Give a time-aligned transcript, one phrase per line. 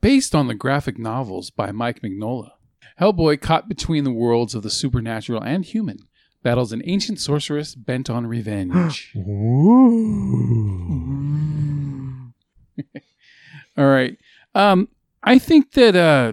[0.00, 2.50] based on the graphic novels by Mike Mignola.
[3.00, 5.98] Hellboy, caught between the worlds of the supernatural and human,
[6.42, 9.12] battles an ancient sorceress bent on revenge.
[13.76, 14.16] All right.
[14.54, 14.88] Um,
[15.22, 16.32] I think that uh,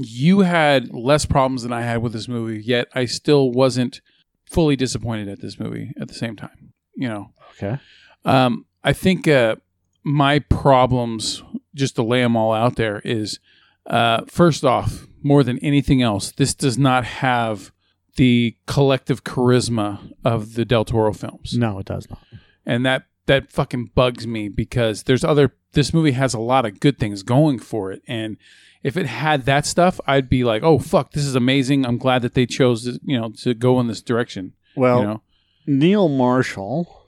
[0.00, 4.00] you had less problems than I had with this movie, yet I still wasn't
[4.46, 6.72] fully disappointed at this movie at the same time.
[6.94, 7.78] You know, Okay.
[8.24, 9.56] um, I think uh,
[10.04, 11.42] my problems,
[11.74, 13.38] just to lay them all out there, is
[13.86, 17.72] uh, first off, more than anything else, this does not have
[18.16, 22.20] the collective charisma of the Del Toro films No, it does not.
[22.64, 26.78] and that that fucking bugs me because there's other this movie has a lot of
[26.78, 28.36] good things going for it and
[28.84, 32.20] if it had that stuff i'd be like oh fuck this is amazing i'm glad
[32.22, 35.22] that they chose to, you know to go in this direction Well, you know
[35.66, 37.03] Neil Marshall.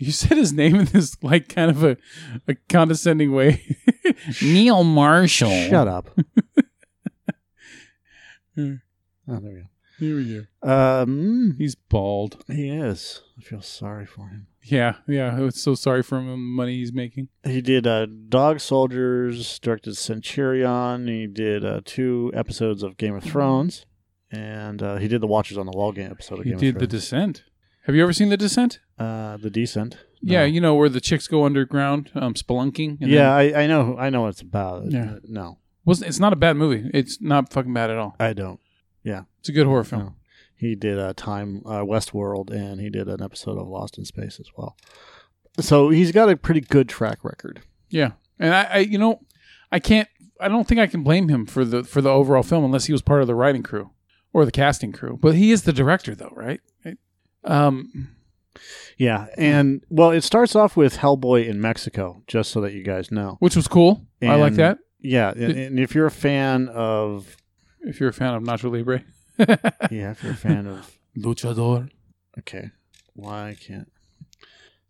[0.00, 1.96] You said his name in this like kind of a,
[2.48, 3.76] a condescending way
[4.42, 6.10] neil marshall Shut up.
[8.58, 9.66] Oh, there we go.
[9.98, 10.68] here we go.
[10.68, 13.22] Um, he's bald he is.
[13.38, 14.48] I feel sorry for him.
[14.62, 18.06] yeah yeah i was so sorry for him the money he's making He did uh,
[18.28, 21.06] Dog Soldiers, directed Centurion.
[21.06, 23.86] He did uh, two episodes of Game of Thrones,
[24.30, 26.78] and uh, he did the Watchers on the Wall game episode of he Game did
[26.78, 27.44] the descent
[27.86, 29.96] have you ever seen the descent uh, the Descent.
[30.20, 33.96] yeah you know where the chicks go underground um spelunking and yeah, I, I know.
[33.98, 34.90] I know what it's about.
[34.90, 35.12] Yeah.
[35.14, 36.90] Uh, No, wasn't it's not a bad movie.
[36.92, 38.14] It's not fucking bad at all.
[38.20, 38.60] I don't.
[39.02, 40.02] Yeah, it's a good horror film.
[40.02, 40.14] No.
[40.54, 44.38] He did a time uh, Westworld, and he did an episode of Lost in Space
[44.38, 44.76] as well.
[45.58, 47.62] So he's got a pretty good track record.
[47.88, 49.20] Yeah, and I, I, you know,
[49.72, 50.08] I can't.
[50.38, 52.92] I don't think I can blame him for the for the overall film unless he
[52.92, 53.90] was part of the writing crew
[54.34, 55.18] or the casting crew.
[55.20, 56.60] But he is the director, though, right?
[57.44, 58.10] Um.
[58.98, 63.10] Yeah, and well, it starts off with Hellboy in Mexico, just so that you guys
[63.10, 63.36] know.
[63.40, 64.06] Which was cool.
[64.22, 64.78] I like that.
[65.00, 67.36] Yeah, and, and if you're a fan of,
[67.80, 69.02] If you're a fan of Nacho Libre,
[69.90, 71.88] yeah, if you're a fan of, Luchador.
[72.40, 72.70] okay,
[73.14, 73.90] why can't?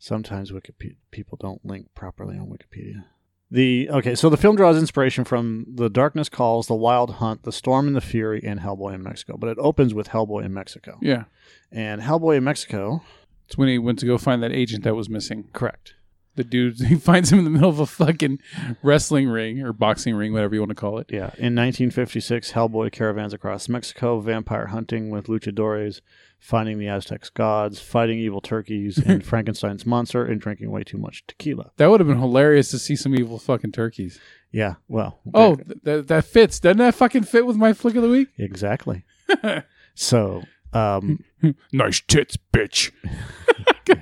[0.01, 3.05] Sometimes Wikipedia people don't link properly on Wikipedia.
[3.51, 7.53] The okay, so the film draws inspiration from The Darkness Calls, The Wild Hunt, The
[7.53, 9.37] Storm and the Fury, and Hellboy in Mexico.
[9.37, 11.25] But it opens with Hellboy in Mexico, Yeah,
[11.73, 13.03] and Hellboy in Mexico,
[13.47, 15.49] it's when he went to go find that agent that was missing.
[15.53, 15.95] correct?
[16.37, 18.39] The dude he finds him in the middle of a fucking
[18.85, 21.09] wrestling ring or boxing ring, whatever you want to call it.
[21.11, 26.01] Yeah, in 1956, Hellboy caravans across Mexico, vampire hunting with luchadores,
[26.41, 31.25] finding the Aztecs gods, fighting evil turkeys and Frankenstein's monster, and drinking way too much
[31.29, 31.71] tequila.
[31.77, 34.19] That would have been hilarious to see some evil fucking turkeys.
[34.51, 36.59] Yeah, well, Oh, th- that that fits.
[36.59, 38.29] Doesn't that fucking fit with my flick of the week?
[38.39, 39.05] exactly.
[39.95, 40.43] so,
[40.73, 41.23] um,
[41.73, 42.91] nice tits, bitch.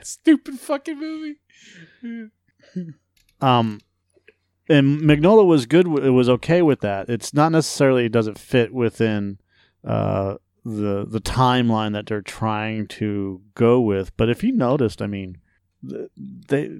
[0.02, 2.30] Stupid fucking movie.
[3.40, 3.80] um,
[4.68, 5.84] and Magnola was good.
[5.86, 7.08] w- It was okay with that.
[7.08, 9.38] It's not necessarily it doesn't fit within
[9.86, 10.36] uh,
[10.76, 14.16] the the timeline that they're trying to go with.
[14.16, 15.38] But if you noticed, I mean,
[15.82, 16.70] they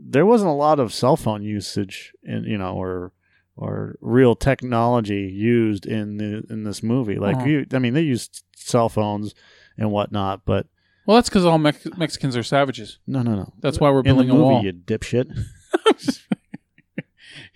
[0.00, 3.12] there wasn't a lot of cell phone usage in you know or
[3.56, 7.16] or real technology used in the in this movie.
[7.18, 7.46] Like Uh-huh.
[7.46, 9.34] you, I mean, they used cell phones
[9.78, 10.66] and whatnot, but
[11.06, 12.98] Well, that's because all Mex- Mexicans are savages.
[13.06, 13.52] no, no, no.
[13.60, 14.64] That's why we're in the building a movie, wall.
[14.64, 15.32] you dipshit.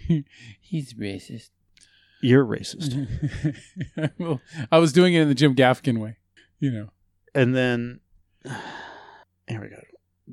[0.60, 1.50] He's racist.
[2.20, 3.06] You're racist.
[4.18, 4.40] well,
[4.72, 6.16] I was doing it in the Jim Gaffigan way,
[6.58, 6.88] you know.
[7.34, 8.00] and then
[9.46, 9.80] here we go.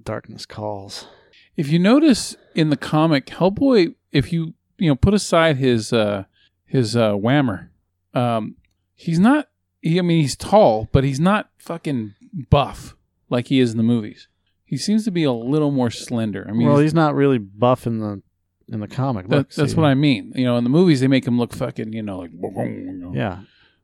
[0.04, 1.08] Darkness calls.
[1.56, 6.26] If you notice in the comic, Hellboy, if you you know put aside his uh
[6.66, 7.70] his uh whammer,
[8.14, 8.56] um,
[8.94, 9.48] he's not.
[9.82, 12.16] He, I mean, he's tall, but he's not fucking
[12.50, 12.96] buff
[13.30, 14.28] like he is in the movies.
[14.66, 16.46] He seems to be a little more slender.
[16.50, 18.22] I mean, well, he's- he's not really buff in the
[18.70, 19.28] in the comic.
[19.28, 19.78] that, Look, that's see.
[19.78, 20.34] what I mean.
[20.36, 23.12] You know, in the movies they make him look fucking, you know, like you know.
[23.14, 23.42] Yeah.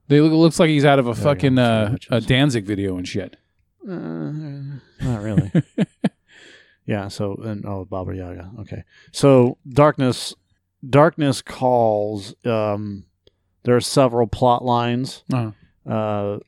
[0.07, 2.97] They look looks like he's out of a There fucking go, uh, a Danzig video
[2.97, 3.37] and shit.
[3.87, 4.31] Uh,
[5.01, 5.51] not really.
[6.85, 7.07] yeah.
[7.07, 8.51] So and oh, Baba Yaga.
[8.59, 8.83] Okay.
[9.11, 10.35] So darkness,
[10.87, 12.35] darkness calls.
[12.45, 13.05] Um,
[13.63, 15.23] there are several plot lines.
[15.33, 15.51] Uh,
[15.87, 16.39] Uh,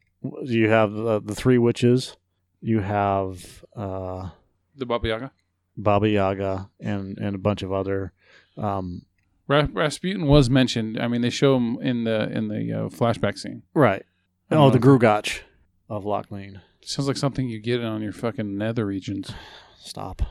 [0.43, 2.15] you have uh, the three witches.
[2.61, 4.29] You have uh,
[4.75, 5.31] the Baba Yaga.
[5.77, 8.13] Baba Yaga and and a bunch of other.
[8.57, 9.03] Um,
[9.47, 10.99] Rasputin was mentioned.
[10.99, 13.63] I mean, they show him in the in the uh, flashback scene.
[13.73, 14.03] right.
[14.51, 14.79] Oh, the.
[14.79, 15.41] Gruagach
[15.89, 16.61] of Lochlean.
[16.81, 19.31] Sounds like something you get on your fucking nether regions.
[19.79, 20.21] Stop.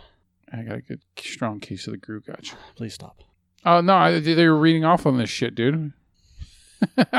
[0.53, 2.55] I got a good strong case of the Gruagach.
[2.77, 3.23] Please stop.
[3.65, 5.93] Oh no, I, they were reading off on this shit, dude.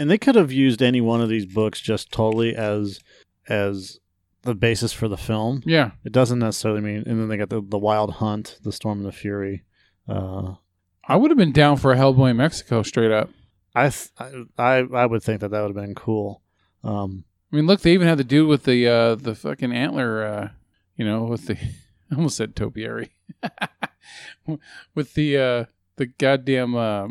[0.00, 3.00] And they could have used any one of these books just totally as
[3.46, 3.99] as
[4.42, 5.62] the basis for the film.
[5.66, 7.04] yeah, It doesn't necessarily mean.
[7.06, 9.64] And then they got the the Wild Hunt, the Storm and the Fury.
[10.08, 10.54] Uh,
[11.06, 13.30] I would have been down for a Hellboy in Mexico straight up.
[13.74, 14.08] I th-
[14.58, 16.42] I I would think that that would have been cool.
[16.82, 20.24] Um, I mean, look, they even had the dude with the uh, the fucking antler,
[20.24, 20.48] uh,
[20.96, 21.56] you know, with the
[22.10, 23.10] I almost said topiary,
[24.94, 25.64] with the uh,
[25.96, 27.08] the goddamn uh,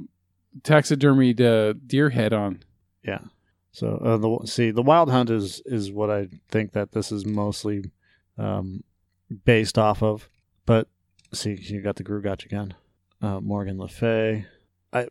[0.62, 2.64] taxidermied uh, deer head on.
[3.04, 3.20] yeah.
[3.72, 7.26] So uh, the see the Wild Hunt is is what I think that this is
[7.26, 7.92] mostly
[8.38, 8.84] um,
[9.46, 10.30] based off of.
[10.66, 10.88] But
[11.34, 12.74] see, you got the Gruagach again,
[13.22, 14.46] uh, Morgan Le Fay.
[14.92, 15.08] I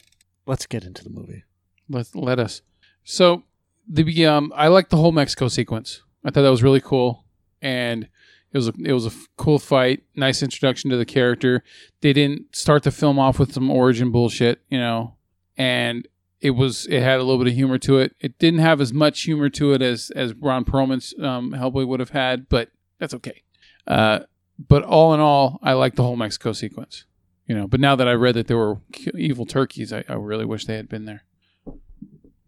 [0.46, 1.44] let's get into the movie.
[1.88, 2.62] Let let us.
[3.04, 3.44] So
[3.88, 6.02] the um, I like the whole Mexico sequence.
[6.24, 7.24] I thought that was really cool,
[7.62, 8.08] and
[8.52, 10.02] it was a, it was a f- cool fight.
[10.16, 11.62] Nice introduction to the character.
[12.00, 15.14] They didn't start the film off with some origin bullshit, you know,
[15.56, 16.08] and
[16.40, 18.14] it was it had a little bit of humor to it.
[18.20, 22.00] It didn't have as much humor to it as as Ron Perlman's um, Hellboy would
[22.00, 23.42] have had, but that's okay.
[23.86, 24.20] Uh,
[24.58, 27.04] but all in all, I like the whole Mexico sequence.
[27.46, 28.78] You know, but now that I read that there were
[29.14, 31.24] evil turkeys, I, I really wish they had been there.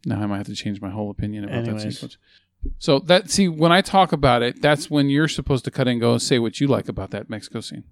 [0.04, 2.18] Now I might have to change my whole opinion about that sequence.
[2.78, 6.00] So that see when I talk about it, that's when you're supposed to cut and
[6.00, 7.84] go and say what you like about that Mexico scene.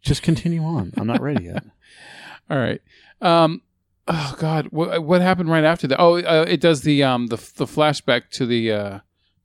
[0.00, 0.92] Just continue on.
[0.96, 1.64] I'm not ready yet.
[2.50, 2.80] All right.
[3.20, 3.62] Um,
[4.08, 6.00] oh God, what what happened right after that?
[6.00, 8.98] Oh, uh, it does the um the the flashback to the uh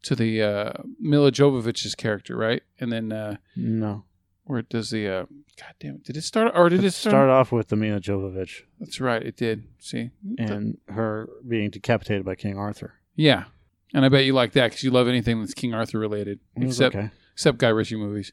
[0.03, 2.63] to the uh Milla Jovovich's character, right?
[2.79, 4.03] And then uh No.
[4.45, 5.25] where it does the uh
[5.59, 7.11] God damn it, did it start or did Let's it start?
[7.11, 9.63] start off with the Milla Jovovich That's right, it did.
[9.79, 12.93] See, and her being decapitated by King Arthur.
[13.15, 13.45] yeah,
[13.93, 16.95] and I bet you like that because you love anything that's King Arthur related, except
[16.95, 17.09] okay.
[17.33, 18.31] except Guy Ritchie movies.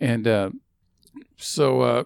[0.00, 0.50] And uh,
[1.36, 2.04] so uh,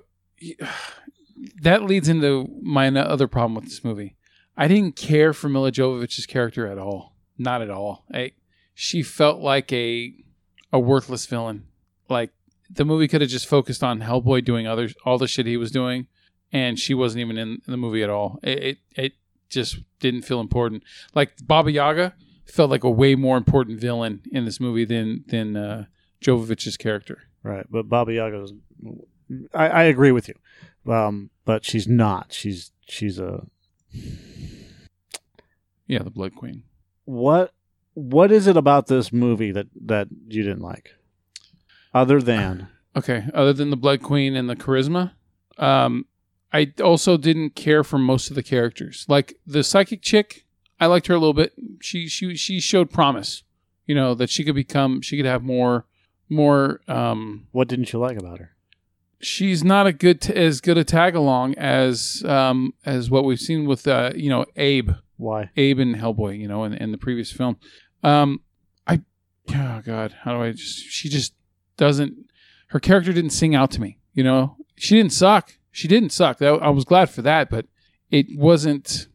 [1.62, 4.16] that leads into my other problem with this movie.
[4.56, 7.16] I didn't care for Milla Jovovich's character at all.
[7.38, 8.04] Not at all.
[8.12, 8.32] I,
[8.74, 10.14] she felt like a
[10.72, 11.66] a worthless villain.
[12.08, 12.30] Like
[12.70, 15.70] the movie could have just focused on Hellboy doing other all the shit he was
[15.70, 16.06] doing,
[16.52, 18.38] and she wasn't even in the movie at all.
[18.42, 19.12] It it, it
[19.48, 20.82] just didn't feel important.
[21.14, 22.14] Like Baba Yaga
[22.46, 25.84] felt like a way more important villain in this movie than than uh,
[26.22, 27.22] Jovovich's character.
[27.42, 28.46] Right, but Baba Yaga.
[29.54, 32.32] I, I agree with you, um, but she's not.
[32.32, 33.46] She's she's a
[35.86, 36.64] Yeah, the Blood Queen.
[37.04, 37.52] what?
[37.94, 40.94] What is it about this movie that that you didn't like,
[41.92, 45.12] other than Okay, other than the Blood Queen and the charisma,
[45.58, 46.04] um,
[46.52, 49.04] I also didn't care for most of the characters.
[49.08, 50.46] Like the psychic chick,
[50.80, 51.52] I liked her a little bit.
[51.80, 53.42] She she she showed promise.
[53.86, 55.02] You know that she could become.
[55.02, 55.84] She could have more
[56.30, 56.80] more.
[56.88, 58.54] Um, what didn't you like about her?
[59.22, 63.40] She's not a good t- as good a tag along as um as what we've
[63.40, 65.50] seen with uh you know Abe Why?
[65.56, 67.56] Abe and Hellboy, you know, in, in the previous film.
[68.02, 68.40] Um,
[68.88, 69.00] I,
[69.54, 71.34] oh God, how do I just, she just
[71.76, 72.14] doesn't,
[72.68, 74.56] her character didn't sing out to me, you know?
[74.76, 75.58] She didn't suck.
[75.70, 76.38] She didn't suck.
[76.38, 77.66] That, I was glad for that, but
[78.10, 79.06] it wasn't,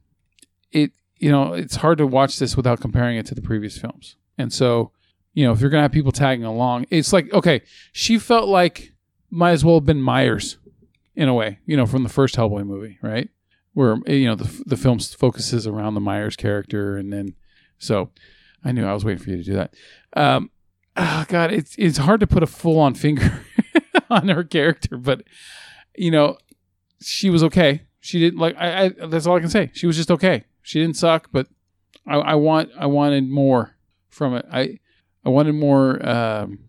[0.72, 4.16] it, you know, it's hard to watch this without comparing it to the previous films.
[4.38, 4.94] And so,
[5.34, 8.48] you know, if you're going to have people tagging along, it's like, okay, she felt
[8.48, 8.94] like
[9.30, 10.58] might as well have been Myers
[11.16, 13.30] in a way, you know, from the first Hellboy movie, right?
[13.78, 17.36] where you know the the film focuses around the Myers character, and then
[17.78, 18.10] so
[18.66, 19.76] I knew I was waiting for you to do that.
[20.14, 20.50] Um,
[20.96, 23.46] oh God, it's it's hard to put a full on finger
[24.10, 25.22] on her character, but
[25.96, 26.40] you know
[27.00, 27.84] she was okay.
[28.00, 28.90] She didn't like I, I.
[29.06, 29.70] That's all I can say.
[29.76, 30.46] She was just okay.
[30.64, 31.46] She didn't suck, but
[32.08, 33.76] I, I want I wanted more
[34.10, 34.48] from it.
[34.52, 34.80] I
[35.24, 36.62] I wanted more um,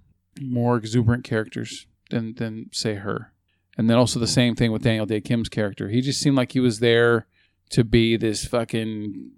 [0.43, 3.33] more exuberant characters than than say her.
[3.77, 5.89] And then also the same thing with Daniel Dae Kim's character.
[5.89, 7.27] He just seemed like he was there
[7.71, 9.31] to be this fucking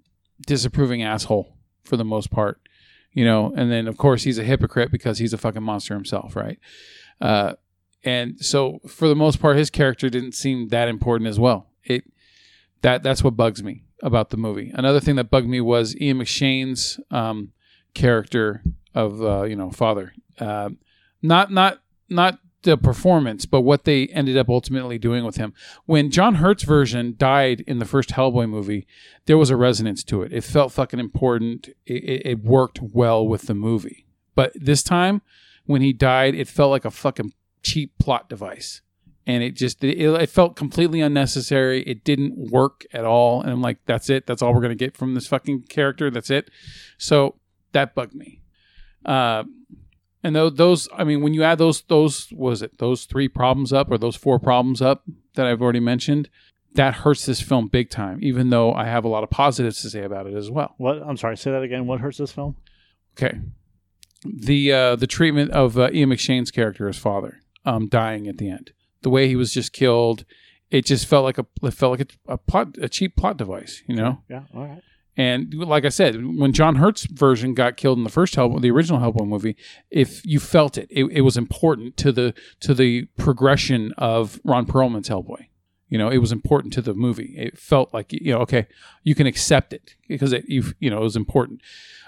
[0.47, 2.59] disapproving asshole for the most part,
[3.13, 3.53] you know.
[3.55, 6.57] And then of course he's a hypocrite because he's a fucking monster himself, right?
[7.19, 7.53] Uh,
[8.03, 11.67] and so for the most part, his character didn't seem that important as well.
[11.83, 12.05] It
[12.81, 14.71] that that's what bugs me about the movie.
[14.73, 17.51] Another thing that bugged me was Ian McShane's um,
[17.93, 18.63] character
[18.95, 20.13] of uh, you know father.
[20.39, 20.69] Uh,
[21.21, 25.53] not not not the performance, but what they ended up ultimately doing with him.
[25.85, 28.87] When John Hurt's version died in the first Hellboy movie,
[29.25, 30.31] there was a resonance to it.
[30.31, 31.69] It felt fucking important.
[31.85, 34.05] It, it, worked well with the movie.
[34.35, 35.21] But this time,
[35.65, 38.81] when he died, it felt like a fucking cheap plot device.
[39.27, 41.83] And it just, it, it felt completely unnecessary.
[41.83, 43.41] It didn't work at all.
[43.41, 44.25] And I'm like, that's it.
[44.25, 46.09] That's all we're going to get from this fucking character.
[46.09, 46.49] That's it.
[46.97, 47.35] So
[47.71, 48.41] that bugged me.
[49.05, 49.43] Uh,
[50.23, 53.73] and those, those, I mean, when you add those, those, was it those three problems
[53.73, 55.03] up or those four problems up
[55.35, 56.29] that I've already mentioned,
[56.73, 58.19] that hurts this film big time.
[58.21, 60.75] Even though I have a lot of positives to say about it as well.
[60.77, 61.01] What?
[61.05, 61.37] I'm sorry.
[61.37, 61.87] Say that again.
[61.87, 62.55] What hurts this film?
[63.17, 63.39] Okay,
[64.23, 68.49] the uh, the treatment of uh, Ian McShane's character as father, um, dying at the
[68.49, 70.23] end, the way he was just killed,
[70.69, 73.83] it just felt like a it felt like a, a plot a cheap plot device,
[73.87, 74.21] you know.
[74.29, 74.43] Yeah.
[74.55, 74.81] All right.
[75.17, 78.71] And like I said, when John Hurt's version got killed in the first Hellboy, the
[78.71, 79.57] original Hellboy movie,
[79.89, 84.65] if you felt it, it, it was important to the to the progression of Ron
[84.65, 85.47] Perlman's Hellboy.
[85.89, 87.35] You know, it was important to the movie.
[87.37, 88.67] It felt like you know, okay,
[89.03, 91.61] you can accept it because it you you know it was important.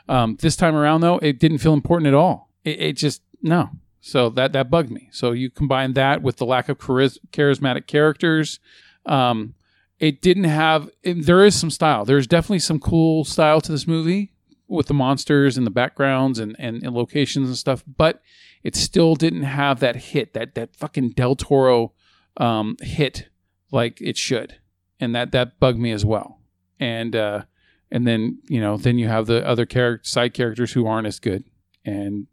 [0.08, 2.50] Um, this time around, though, it didn't feel important at all.
[2.64, 3.72] It, it just no.
[4.00, 5.10] So that that bugged me.
[5.12, 8.60] So you combine that with the lack of chariz- charismatic characters.
[9.06, 9.56] Um,
[10.00, 10.90] it didn't have.
[11.04, 12.06] It, there is some style.
[12.06, 14.34] There's definitely some cool style to this movie
[14.68, 17.84] with the monsters and the backgrounds and, and, and locations and stuff.
[17.86, 18.22] But
[18.64, 21.94] it still didn't have that hit that that fucking Del Toro
[22.38, 23.30] um, hit
[23.72, 24.60] like it should,
[25.00, 26.40] and that that bugged me as well.
[26.80, 27.44] And uh,
[27.92, 31.20] and then you know then you have the other character side characters who aren't as
[31.20, 31.44] good,
[31.86, 32.28] and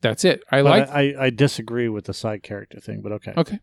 [0.00, 0.42] that's it.
[0.50, 3.34] I like I, I disagree with the side character thing, but okay.
[3.36, 3.60] Okay.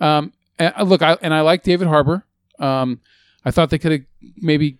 [0.00, 2.25] Um, and, look, I, and I like David Harbour.
[2.58, 3.00] Um,
[3.44, 4.02] I thought they could have
[4.36, 4.78] maybe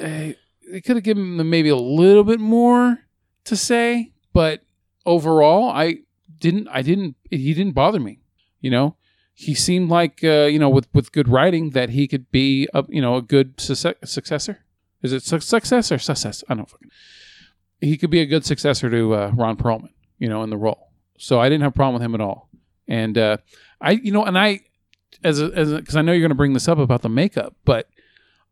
[0.00, 0.32] uh,
[0.70, 2.98] they could have given them maybe a little bit more
[3.44, 4.62] to say, but
[5.04, 5.98] overall, I
[6.38, 6.68] didn't.
[6.68, 7.16] I didn't.
[7.30, 8.20] He didn't bother me.
[8.60, 8.96] You know,
[9.34, 12.84] he seemed like uh, you know with with good writing that he could be a
[12.88, 14.60] you know a good suce- successor.
[15.02, 16.42] Is it su- success or success?
[16.48, 16.90] I don't fucking.
[17.80, 19.90] He could be a good successor to uh, Ron Perlman.
[20.18, 20.90] You know, in the role.
[21.18, 22.48] So I didn't have a problem with him at all.
[22.88, 23.38] And uh,
[23.80, 24.60] I, you know, and I,
[25.24, 27.56] as a, as because I know you're going to bring this up about the makeup,
[27.64, 27.88] but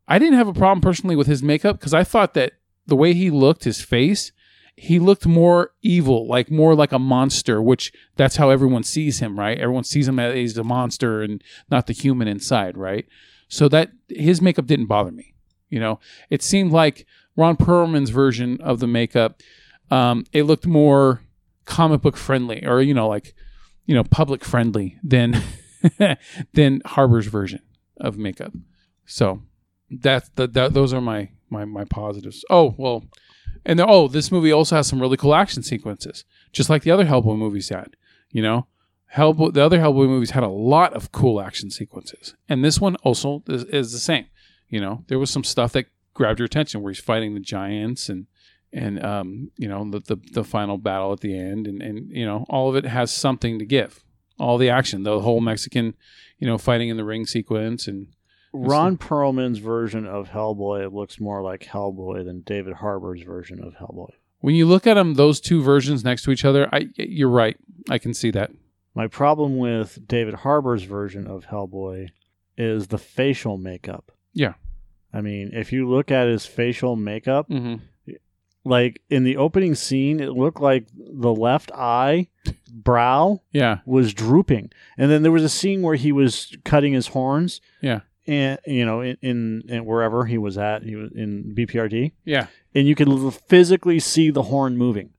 [0.07, 2.53] I didn't have a problem personally with his makeup because I thought that
[2.87, 4.31] the way he looked, his face,
[4.75, 9.39] he looked more evil, like more like a monster, which that's how everyone sees him,
[9.39, 9.59] right?
[9.59, 13.05] Everyone sees him as he's a monster and not the human inside, right?
[13.47, 15.35] So that his makeup didn't bother me.
[15.69, 15.99] You know,
[16.29, 19.41] it seemed like Ron Perlman's version of the makeup.
[19.89, 21.21] Um, it looked more
[21.65, 23.33] comic book friendly, or you know, like
[23.85, 25.41] you know, public friendly than
[26.53, 27.61] than Harbour's version
[27.97, 28.53] of makeup.
[29.05, 29.41] So
[29.89, 32.43] that's the, that those are my my my positives.
[32.49, 33.05] Oh well,
[33.65, 36.91] and the, oh, this movie also has some really cool action sequences, just like the
[36.91, 37.95] other Hellboy movies had.
[38.31, 38.67] You know,
[39.15, 42.95] Hellboy the other Hellboy movies had a lot of cool action sequences, and this one
[42.97, 44.25] also is, is the same.
[44.69, 48.09] You know, there was some stuff that grabbed your attention where he's fighting the giants
[48.09, 48.27] and
[48.71, 52.25] and um, you know the, the the final battle at the end, and and you
[52.25, 54.02] know all of it has something to give.
[54.39, 55.93] All the action, the whole Mexican,
[56.39, 58.07] you know, fighting in the ring sequence, and
[58.51, 64.11] Ron Perlman's version of Hellboy looks more like Hellboy than David Harbour's version of Hellboy.
[64.39, 67.57] when you look at them, those two versions next to each other, I you're right.
[67.89, 68.51] I can see that.
[68.95, 72.09] My problem with David Harbour's version of Hellboy
[72.57, 74.11] is the facial makeup.
[74.33, 74.53] Yeah.
[75.11, 77.75] I mean, if you look at his facial makeup, hmm
[78.65, 82.27] like in the opening scene, it looked like the left eye
[82.71, 84.71] brow Yeah, was drooping.
[84.97, 87.61] And then there was a scene where he was cutting his horns.
[87.81, 88.01] Yeah.
[88.25, 92.47] And you know, in, in, in wherever he was at, he was in BPRD, yeah,
[92.73, 93.09] and you could
[93.49, 95.09] physically see the horn moving.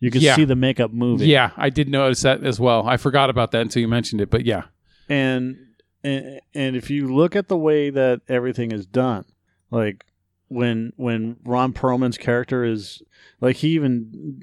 [0.00, 0.36] You could Yeah.
[0.36, 1.28] see the makeup moving.
[1.28, 1.50] yeah.
[1.56, 2.86] I did notice that as well.
[2.86, 4.64] I forgot about that until you mentioned it, but yeah,
[5.08, 5.56] and
[6.04, 9.24] and and if you look at the way that everything is done,
[9.70, 10.04] like
[10.50, 13.02] when when Ron Perlman's character is
[13.40, 14.42] like he even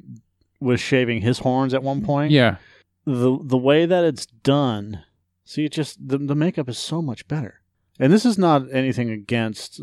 [0.59, 2.31] was shaving his horns at one point.
[2.31, 2.55] yeah,
[3.05, 5.03] The the way that it's done,
[5.45, 7.61] see, it just the the makeup is so much better.
[7.99, 9.81] And this is not anything against.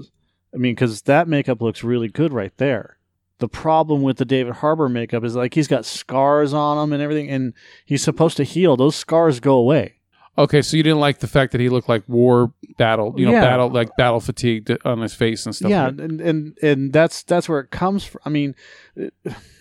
[0.53, 2.99] I mean, because that makeup looks really good right there.
[3.39, 7.03] The problem with the David Harbour makeup is like he's got scars on him and
[7.03, 7.53] everything, and
[7.85, 8.77] he's supposed to heal.
[8.77, 9.94] Those scars go away.
[10.37, 13.33] Okay, so you didn't like the fact that he looked like war battle, you know,
[13.33, 13.41] Yeah.
[13.43, 15.71] battle like battle fatigued on his face and stuff.
[15.71, 18.21] yeah, like- and, and and that's that's where it comes from.
[18.25, 18.55] I mean,
[19.01, 19.11] uh,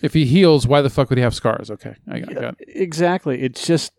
[0.02, 1.70] If he heals, why the fuck would he have scars?
[1.70, 2.68] Okay, I got, got it.
[2.70, 3.42] exactly.
[3.44, 3.94] It's just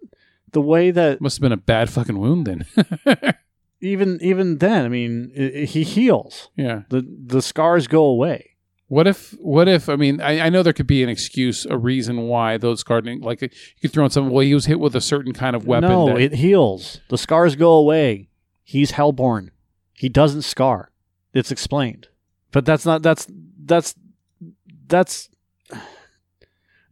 [0.52, 2.64] the way that Must have been a bad fucking wound then.
[3.80, 6.48] even even then, I mean, i i- he heals.
[6.56, 6.82] yeah.
[6.88, 8.53] the The scars go away.
[8.88, 9.30] What if?
[9.40, 9.88] What if?
[9.88, 13.20] I mean, I, I know there could be an excuse, a reason why those gardening,
[13.20, 13.48] like you
[13.80, 14.32] could throw in something.
[14.32, 15.88] Well, he was hit with a certain kind of weapon.
[15.88, 17.00] no, that- it heals.
[17.08, 18.28] The scars go away.
[18.62, 19.50] He's hellborn.
[19.94, 20.90] He doesn't scar.
[21.32, 22.08] It's explained.
[22.52, 23.02] But that's not.
[23.02, 23.26] That's
[23.64, 23.94] that's
[24.86, 25.28] that's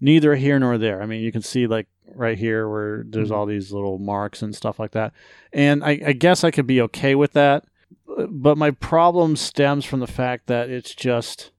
[0.00, 1.02] neither here nor there.
[1.02, 3.34] I mean, you can see like right here where there's Mm-hmm.
[3.37, 5.12] all these little marks and stuff like that.
[5.52, 7.64] And I, I guess I could be okay with that.
[8.28, 11.51] But my problem stems from the fact that it's just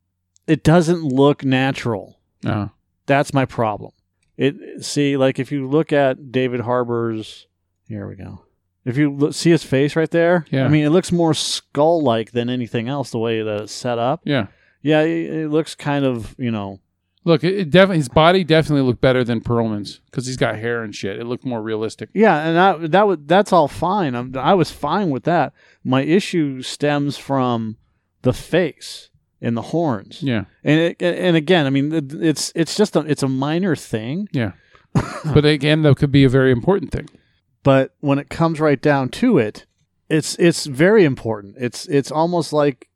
[0.48, 2.20] it doesn't look natural.
[2.46, 2.70] Oh.
[3.06, 3.92] That's my problem.
[4.38, 7.48] It see like if you look at David Harbour's
[7.88, 8.44] here we go.
[8.86, 10.66] If you look, see his face right there, Yeah.
[10.66, 14.22] I mean it looks more skull-like than anything else the way that it's set up.
[14.26, 14.48] yeah.
[14.82, 16.80] Yeah, it, it looks kind of you know
[17.26, 20.84] Look, it, it definitely his body definitely looked better than Perlman's because he's got hair
[20.84, 21.18] and shit.
[21.20, 22.10] It looked more realistic.
[22.14, 24.14] Yeah, and that that would that's all fine.
[24.16, 25.54] I'm, I was fine with that.
[25.86, 27.78] My issue stems from
[28.24, 29.10] the face
[29.44, 30.24] and the horns.
[30.24, 34.28] Yeah, And it, and again, I mean, it's it's just a, it's a minor thing,
[34.32, 34.54] yeah.
[35.34, 37.08] but again, that could be a very important thing.
[37.64, 39.66] but when it comes right down to it,
[40.10, 41.56] it's it's very important.
[41.60, 42.90] It's it's almost like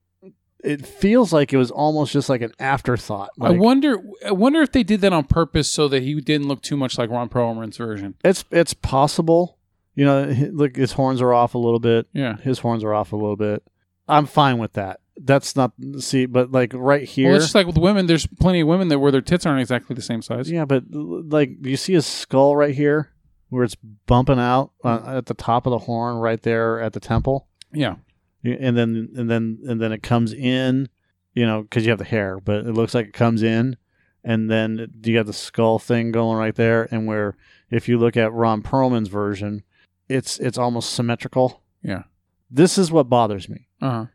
[0.63, 3.29] it feels like it was almost just like an afterthought.
[3.39, 3.97] I wonder.
[4.25, 6.97] I wonder if they did that on purpose so that he didn't look too much
[6.97, 8.15] like Ron Perlman's version.
[8.23, 9.57] it's it's possible.
[9.95, 12.07] You know, look, his horns are off a little bit.
[12.13, 12.37] Yeah.
[12.37, 13.63] His horns are off a little bit.
[14.07, 14.99] I'm fine with that.
[15.23, 17.29] That's not see, but like right here.
[17.29, 18.05] Well, it's just like with women.
[18.05, 20.49] There's plenty of women that where their tits aren't exactly the same size.
[20.49, 23.11] Yeah, but like, you see his skull right here,
[23.49, 26.99] where it's bumping out uh, at the top of the horn, right there at the
[26.99, 27.95] temple, Yeah.
[28.43, 30.87] And then and then and then it comes in,
[31.33, 33.75] you know, because you have the hair, but it looks like it comes in,
[34.23, 37.35] and then you got the skull thing going right there, and where
[37.71, 39.63] if you look at Ron Perlman's version,
[40.07, 41.63] it's it's almost symmetrical.
[41.81, 42.03] Yeah.
[42.49, 43.67] This is what bothers me.
[43.81, 44.05] Uh huh.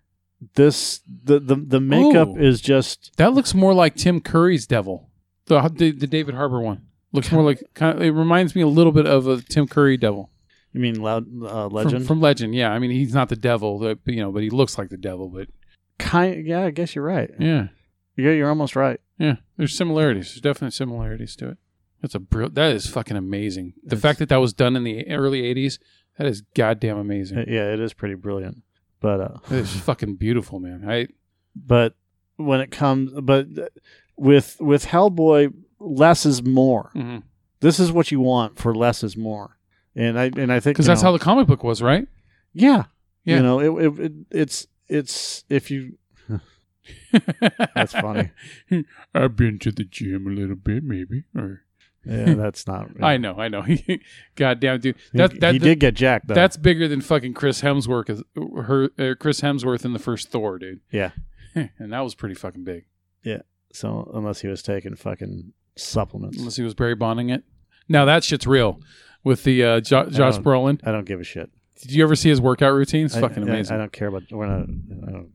[0.55, 2.39] This the the the makeup Ooh.
[2.39, 5.11] is just That looks more like Tim Curry's Devil,
[5.47, 6.87] the the, the David Harbour one.
[7.13, 8.03] Looks more like kind of.
[8.03, 10.31] It reminds me a little bit of a Tim Curry Devil
[10.73, 12.55] you mean loud uh, from, legend from Legend.
[12.55, 14.97] Yeah, I mean he's not the devil, but, you know, but he looks like the
[14.97, 15.29] devil.
[15.29, 15.49] But
[15.99, 17.69] kind yeah I guess you're right yeah,
[18.17, 20.29] yeah you're almost right yeah, there's similarities.
[20.33, 21.59] There's definite similarities to it.
[22.01, 22.49] That's a brill.
[22.51, 23.75] That is fucking amazing.
[23.85, 25.79] The It's- fact that that was done in the early '80s,
[26.19, 27.39] that is goddamn amazing.
[27.39, 28.63] Uh, yeah it is pretty brilliant
[29.03, 30.89] but uh is fucking beautiful, man.
[30.89, 31.09] I
[31.55, 31.95] but
[32.37, 33.47] when it comes but
[34.17, 37.23] with with Hellboy less is more because
[37.61, 39.59] this is what you want for less is more
[39.95, 42.07] and I and I think you that's know, how the comic book was, right?
[42.55, 42.85] yeah
[43.25, 43.37] Yeah.
[43.37, 45.99] you know it, it, it it's it's if you
[47.75, 48.31] That's funny.
[49.15, 51.25] I've been to the gym a little bit, maybe.
[51.37, 51.63] Or
[52.05, 53.65] yeah that's not I know, I know.
[54.37, 54.97] God damn, dude.
[55.13, 58.23] he, That that he did get jacked though that's bigger than fucking Chris Hemsworth.
[58.37, 60.81] Her uh, Chris Hemsworth in the first Thor, dude.
[60.91, 61.11] Yeah.
[61.55, 62.87] and that was pretty fucking big.
[63.23, 63.43] Yeah.
[63.73, 67.45] So unless he was taking fucking supplements Unless he was Barry bonding it.
[67.89, 68.81] Now that shit's real.
[69.25, 70.81] With the uh, jo- Josh don't- Brolin.
[70.85, 71.51] I don't give a shit
[71.81, 73.07] Did you ever see his workout routine?
[73.07, 73.77] It's I- fucking I- amazing.
[73.77, 74.25] I, don't care about.
[74.31, 74.63] We're not.
[75.09, 75.33] I don't,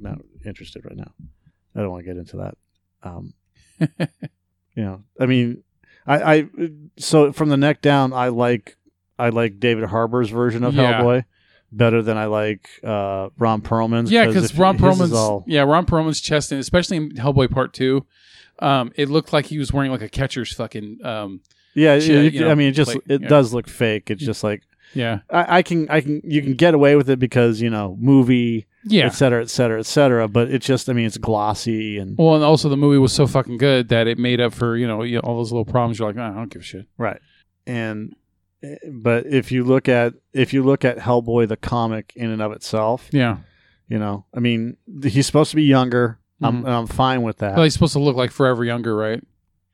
[0.00, 1.12] not interested right now.
[1.76, 2.54] I don't want to get into that.
[3.02, 3.34] Um,
[3.80, 5.62] you know, I mean,
[6.08, 6.48] I, I
[6.96, 8.76] so from the neck down, I like
[9.18, 11.00] I like David Harbour's version of Yeah.
[11.00, 11.24] Hellboy
[11.70, 14.10] better than I like uh, Ron Perlman's.
[14.10, 18.06] yeah, because Ron Perlman's all yeah Ron Perlman's chest, and especially in Hellboy Part Two,
[18.60, 21.40] um, it looked like he was wearing like a catcher's fucking um,
[21.74, 21.98] yeah.
[21.98, 23.28] shit, it- you know, I mean, it just like, it yeah.
[23.28, 24.10] does look fake.
[24.10, 24.62] It's just like
[24.94, 27.94] yeah I, I can I can you can get away with it because you know
[28.00, 29.06] movie yeah.
[29.06, 30.28] et cetera et cetera et cetera.
[30.28, 33.26] But it's just I mean it's glossy and Well, and also the movie was so
[33.26, 35.98] fucking good that it made up for you know, all those little problems.
[35.98, 36.86] You're like, "Ah, I don't give a shit.
[36.96, 37.20] Right.
[37.66, 38.14] And
[38.90, 42.52] but if you look at if you look at Hellboy the comic in and of
[42.52, 43.38] itself, Yeah,
[43.88, 46.18] you know, I mean, he's supposed to be younger.
[46.40, 46.66] I'm Mhm.
[46.66, 47.54] and I'm fine with that.
[47.54, 49.22] well, he's supposed to look like forever younger, right?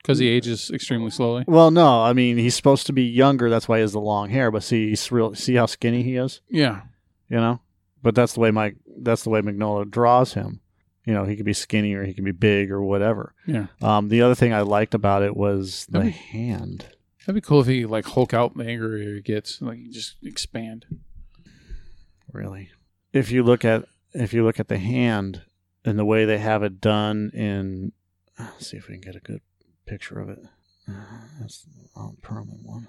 [0.01, 1.43] Because he ages extremely slowly.
[1.47, 3.49] well, no, I mean, he's supposed to be younger.
[3.49, 4.51] That's why he has the long hair.
[4.51, 5.33] But see, he's real.
[5.33, 6.41] See how skinny he is.
[6.49, 6.81] Yeah,
[7.29, 7.61] You know.
[8.03, 8.75] But that's the way Mike.
[8.97, 10.61] That's the way Magnola draws him.
[11.05, 13.33] You know, he can be skinny or he can be big or whatever.
[13.45, 13.67] yeah.
[13.81, 16.85] Um, the other thing I liked about it was the That'd be- hand.
[17.25, 20.15] That'd be cool if he like Hulk out the angrier he gets, like he just
[20.23, 20.85] expand.
[22.31, 22.69] really.
[23.13, 25.41] If you look at if you look at the hand
[25.83, 27.91] and the way they have it done in
[28.39, 29.41] let's see if we can get a good
[29.85, 30.39] picture of it.
[30.87, 30.93] Uh,
[31.39, 31.63] That's
[31.95, 32.87] the permanent one.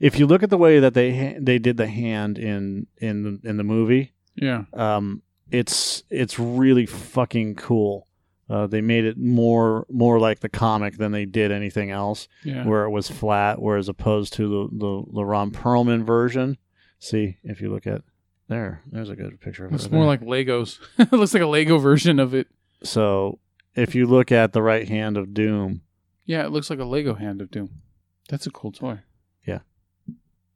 [0.00, 3.22] If you look at the way that they ha- they did the hand in in
[3.22, 8.06] the, in the movie, Yeah, um, it's it's really fucking cool.
[8.48, 12.64] Uh, they made it more more like the comic than they did anything else yeah.
[12.66, 16.58] where it was flat, whereas opposed to the, the, the Ron Perlman version.
[16.98, 18.02] See, if you look at
[18.48, 19.76] there, there's a good picture of it.
[19.76, 20.08] It's right more there.
[20.08, 20.78] like Legos.
[20.98, 22.48] it looks like a Lego version of it.
[22.82, 23.38] so.
[23.74, 25.80] If you look at the right hand of Doom,
[26.26, 27.80] Yeah, it looks like a Lego hand of Doom.
[28.28, 28.98] That's a cool toy.
[29.46, 29.60] Yeah,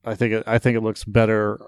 [0.05, 1.59] I think it, I think it looks better.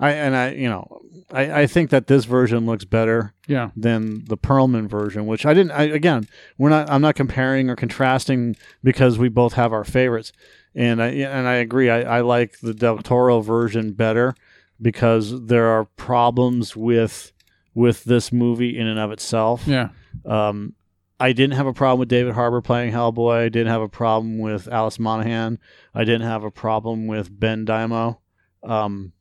[0.00, 1.00] I and I you know
[1.32, 5.54] I, I think that this version looks better Yeah, than the Perlman version, which I
[5.54, 5.72] didn't.
[5.72, 6.28] I, again,
[6.58, 6.88] we're not.
[6.88, 8.54] I'm not comparing or contrasting
[8.84, 10.32] because we both have our favorites,
[10.74, 11.90] and I and I agree.
[11.90, 14.34] I, I like the Del Toro version better
[14.80, 17.32] because there are problems with
[17.74, 19.64] with this movie in and of itself.
[19.66, 19.88] yeah,
[20.24, 20.74] Um,
[21.18, 23.36] I didn't have a problem with David Harbour playing Hellboy.
[23.46, 25.58] I didn't have a problem with Alice Monaghan.
[25.94, 28.18] I didn't have a problem with Ben Daimio.
[28.62, 29.12] Um,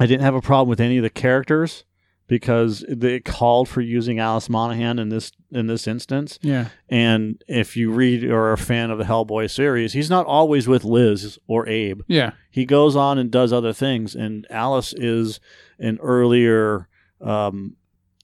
[0.00, 1.84] I didn't have a problem with any of the characters
[2.26, 6.38] because it called for using Alice Monaghan in this in this instance.
[6.42, 6.68] Yeah.
[6.88, 10.66] And if you read or are a fan of the Hellboy series, he's not always
[10.66, 12.00] with Liz or Abe.
[12.08, 12.32] Yeah.
[12.50, 15.38] He goes on and does other things, and Alice is
[15.78, 16.88] an earlier
[17.20, 17.76] um,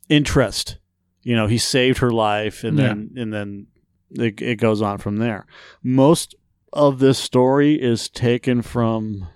[0.08, 0.78] interest.
[1.22, 2.86] You know, he saved her life, and Yeah.
[2.88, 3.66] then and then
[4.12, 5.46] it, it goes on from there.
[5.82, 6.34] Most
[6.72, 9.26] of this story is taken from.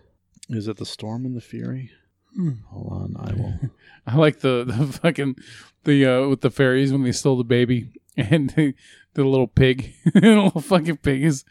[0.49, 1.91] Is it the Storm and the Fury?
[2.35, 2.53] Hmm.
[2.69, 3.55] Hold on, I will.
[4.07, 5.37] I like the, the fucking
[5.85, 8.75] the uh with the fairies when they stole the baby and the,
[9.15, 11.45] the little pig, the little fucking pig is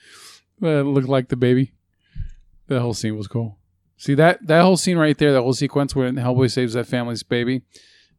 [0.61, 1.73] uh, looked like the baby.
[2.67, 3.57] That whole scene was cool.
[3.97, 7.23] See that that whole scene right there, that whole sequence where Hellboy saves that family's
[7.23, 7.63] baby,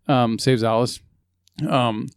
[0.09, 1.01] um, saves Alice.
[1.67, 2.09] Um,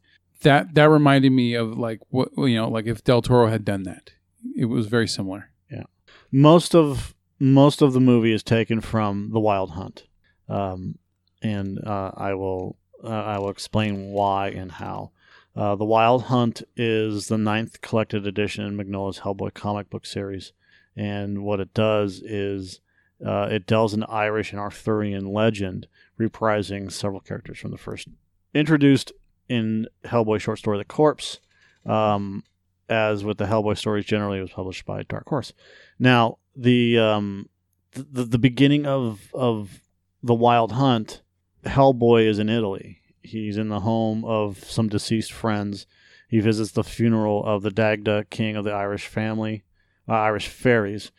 [0.41, 3.83] that that reminded me of like what you know, like if Del Toro had done
[3.83, 4.11] that,
[4.55, 5.49] it was very similar.
[5.71, 5.83] Yeah,
[6.31, 10.07] most of most of the movie is taken from The Wild Hunt,
[10.53, 10.97] um,
[11.41, 15.11] and uh, I will uh, I will explain why and how.
[15.55, 20.53] Uh, the Wild Hunt is the ninth collected edition in Magnola's Hellboy comic book series,
[20.95, 22.79] and what it does is
[23.25, 25.87] uh, it delves into Irish and Arthurian legend,
[26.19, 28.07] reprising several characters from the first,
[28.53, 29.11] introduced
[29.49, 31.39] in Hellboy short story The Corpse.
[31.85, 32.43] Um,
[32.89, 35.53] as with the Hellboy stories, generally it was published by Dark Horse.
[35.99, 37.49] Now, the um,
[37.93, 39.82] the, the beginning of of
[40.23, 41.21] the Wild Hunt,
[41.65, 42.99] Hellboy is in Italy.
[43.21, 45.85] He's in the home of some deceased friends.
[46.27, 49.63] He visits the funeral of the Dagda, king of the Irish family,
[50.07, 51.11] uh, Irish fairies,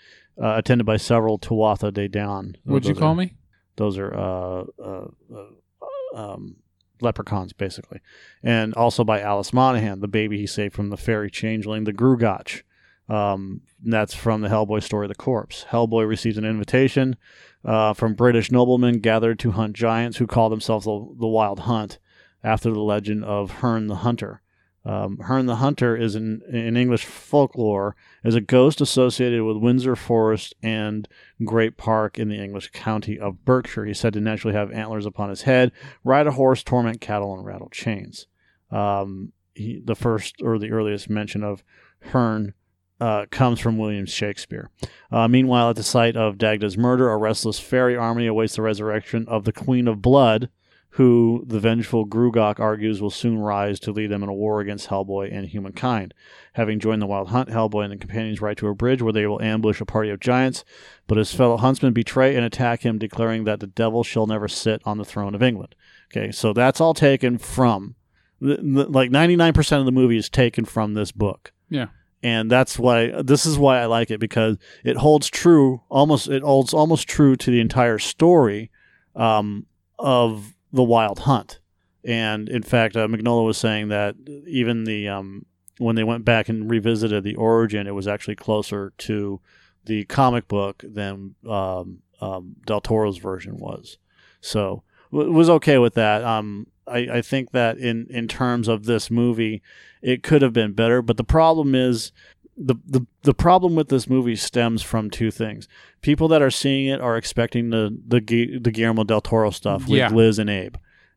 [0.42, 2.56] uh, attended by several Tuatha De Danann.
[2.64, 3.34] What'd you call are- me?
[3.76, 6.56] Those are uh, uh, uh, um,
[7.00, 8.00] leprechauns, basically,
[8.42, 12.62] and also by Alice Monaghan, the baby he saved from the fairy changeling, the Gruagach.
[13.08, 15.66] Um, that's from the Hellboy story, The Corpse.
[15.70, 17.16] Hellboy receives an invitation
[17.64, 21.98] uh, from British noblemen gathered to hunt giants who call themselves the, the Wild Hunt,
[22.42, 24.42] after the legend of Herne the Hunter.
[24.84, 29.96] Um, Herne the Hunter is in, in English folklore is a ghost associated with Windsor
[29.96, 31.08] Forest and
[31.42, 33.86] Great Park in the English county of Berkshire.
[33.86, 35.72] He's said to naturally have antlers upon his head,
[36.04, 38.26] ride a horse, torment cattle, and rattle chains.
[38.70, 41.64] Um, he, the first or the earliest mention of
[42.00, 42.52] Herne
[43.00, 44.70] uh, comes from William Shakespeare.
[45.10, 49.26] Uh, meanwhile, at the site of Dagda's murder, a restless fairy army awaits the resurrection
[49.28, 50.48] of the Queen of Blood,
[50.90, 54.88] who the vengeful Gruagach argues will soon rise to lead them in a war against
[54.88, 56.14] Hellboy and humankind.
[56.52, 59.26] Having joined the Wild Hunt, Hellboy and the companions ride to a bridge where they
[59.26, 60.64] will ambush a party of giants,
[61.08, 64.82] but his fellow huntsmen betray and attack him, declaring that the devil shall never sit
[64.84, 65.74] on the throne of England.
[66.12, 67.96] Okay, so that's all taken from,
[68.40, 71.86] like 99% of the movie is taken from this book Yeah.
[72.24, 76.42] And that's why this is why I like it because it holds true almost it
[76.42, 78.70] holds almost true to the entire story
[79.14, 79.66] um,
[79.98, 81.60] of the Wild Hunt.
[82.02, 85.44] And in fact, uh, Magnola was saying that even the um,
[85.78, 89.40] when they went back and revisited the origin, it was actually closer to
[89.84, 93.98] the comic book than um, um, Del Toro's version was.
[94.40, 94.82] So
[95.12, 96.24] w- was okay with that.
[96.24, 99.62] Um, I, I think that in in terms of this movie,
[100.02, 101.02] it could have been better.
[101.02, 102.12] But the problem is
[102.56, 105.66] the, the the problem with this movie stems from two things.
[106.02, 108.20] People that are seeing it are expecting the the,
[108.58, 110.08] the Guillermo del Toro stuff with Yeah.
[110.10, 110.76] Liz and Abe,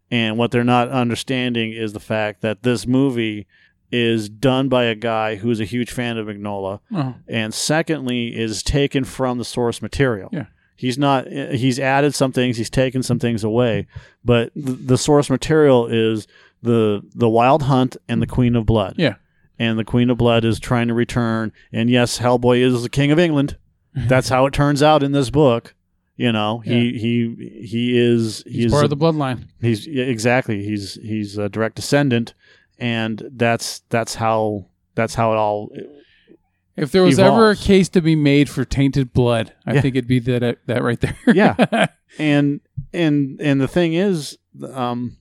[0.10, 3.46] and what they're not understanding is the fact that this movie
[3.92, 8.62] is done by a guy who's a huge fan of Magnola, Oh, and secondly is
[8.62, 10.30] taken from the source material.
[10.34, 10.48] Yeah.
[10.78, 11.28] He's not.
[11.28, 12.58] He's added some things.
[12.58, 13.88] He's taken some things away,
[14.24, 16.28] but the, the source material is
[16.62, 18.96] the the Wild Hunt and the Queen of Blood.
[18.98, 19.16] Yeah.
[19.60, 21.52] And the Queen of Blood is trying to return.
[21.74, 23.58] And yes, Hellboy is the King of England.
[23.98, 24.08] Mm-hmm.
[24.08, 25.74] That's how it turns out in this book.
[26.16, 29.48] You know, he he he is he's he's part of the bloodline.
[29.62, 30.64] He's yeah, exactly.
[30.64, 32.34] He's he's a direct descendant,
[32.80, 35.70] and that's that's how that's how it all.
[36.78, 37.64] If there was ever a evolves.
[37.66, 39.82] case to be made for tainted blood, I Yeah.
[39.82, 41.18] think it'd be that that right there.
[41.34, 41.88] Yeah.
[42.20, 42.62] And
[42.94, 44.38] and and the thing is,
[44.74, 45.18] um,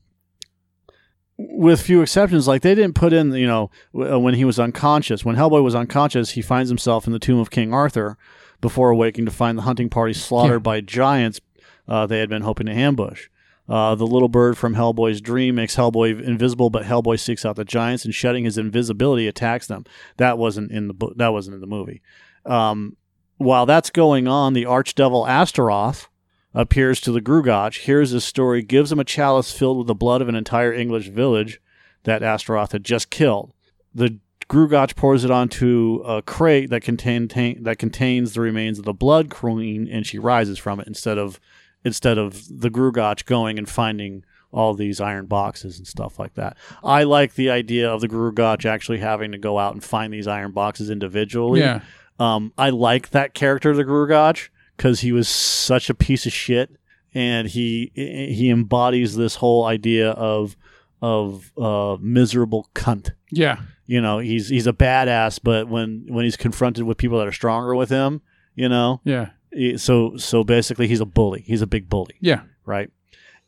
[1.38, 4.59] with few exceptions, like they didn't put in, you know, w- uh, when he was
[4.59, 5.25] unconscious.
[5.25, 8.16] When Hellboy was unconscious, he finds himself in the tomb of King Arthur
[8.61, 11.40] before awaking to find the hunting party slaughtered by giants
[11.88, 13.29] uh, they had been hoping to ambush.
[13.69, 17.65] Uh, the little bird from Hellboy's dream makes Hellboy invisible, but Hellboy seeks out the
[17.65, 19.85] giants and, shedding his invisibility, attacks them.
[20.19, 21.15] That wasn't in the book.
[21.17, 22.01] That wasn't in the movie.
[22.45, 22.97] Um,
[23.39, 26.09] while that's going on, the archdevil Astaroth
[26.55, 30.23] appears to the Gruagach, hears his story, gives him a chalice filled with the blood
[30.23, 31.61] of an entire English village
[32.05, 33.53] that Astaroth had just killed.
[33.95, 37.29] The Gruagach pours it onto a crate that contain,
[37.63, 41.41] that contains the remains of the Blood Queen, and she rises from it instead of
[41.87, 46.57] instead of the Gruagach going and finding all these iron boxes and stuff like that.
[46.83, 50.27] I like the idea of the Gruagach actually having to go out and find these
[50.27, 51.61] iron boxes individually.
[51.61, 51.81] Yeah.
[52.18, 56.70] Um, I like that character, the Gruagach, because he was such a piece of shit,
[57.14, 60.57] and he he embodies this whole idea of
[61.03, 63.11] of uh, miserable cunt.
[63.31, 63.61] Yeah.
[63.87, 67.33] You know, he's he's a badass, but when when he's confronted with people that are
[67.33, 68.22] stronger with him,
[68.55, 69.31] you know, Yeah.
[69.77, 71.43] So so basically he's a bully.
[71.47, 72.43] He's a big bully Yeah.
[72.65, 72.91] right?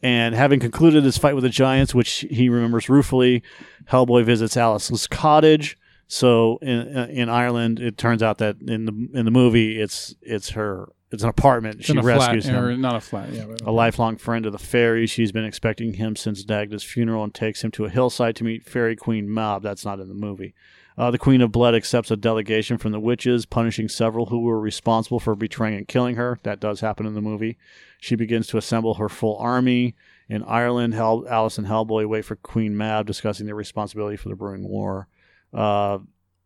[0.03, 3.43] And having concluded his fight with the giants, which he remembers ruefully,
[3.91, 5.77] Hellboy visits Alice's cottage.
[6.07, 10.15] So in uh, in Ireland, it turns out that in the in the movie, it's
[10.23, 11.77] it's her it's an apartment.
[11.81, 12.81] It's she rescues flat, him.
[12.81, 13.33] not a flat.
[13.33, 13.47] Yeah.
[13.65, 17.65] A lifelong friend of the fairy, she's been expecting him since Dagda's funeral and takes
[17.65, 19.63] him to a hillside to meet Fairy Queen Mab.
[19.63, 20.55] That's not in the movie.
[20.99, 24.59] Uh, the Queen of Blood accepts a delegation from the witches, punishing several who were
[24.59, 26.41] responsible for betraying and killing her.
[26.43, 27.57] That does happen in the movie.
[28.01, 29.95] She begins to assemble her full army.
[30.29, 34.35] In Ireland, Hell, Alice and Hellboy wait for Queen Mab, discussing their responsibility for the
[34.35, 35.07] brewing war.
[35.55, 35.99] Uh,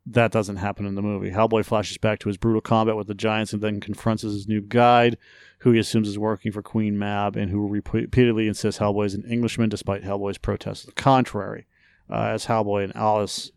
[0.04, 1.30] that doesn't happen in the movie.
[1.30, 4.60] Hellboy flashes back to his brutal combat with the giants and then confronts his new
[4.60, 5.16] guide,
[5.60, 9.24] who he assumes is working for Queen Mab and who repeatedly insists Hellboy is an
[9.24, 11.66] Englishman despite Hellboy's protests to the contrary.
[12.10, 13.50] Uh, as Hellboy and Alice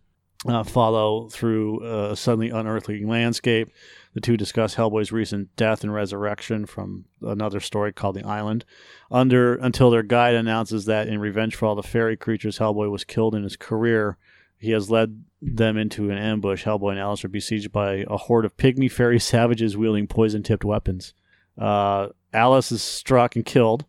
[0.47, 3.69] uh, follow through a suddenly unearthly landscape,
[4.13, 8.63] the two discuss Hellboy's recent death and resurrection from another story called The Island.
[9.11, 13.03] Under until their guide announces that in revenge for all the fairy creatures Hellboy was
[13.03, 14.17] killed in his career,
[14.57, 16.65] he has led them into an ambush.
[16.65, 21.13] Hellboy and Alice are besieged by a horde of pygmy fairy savages wielding poison-tipped weapons.
[21.57, 23.85] Uh, Alice is struck and killed.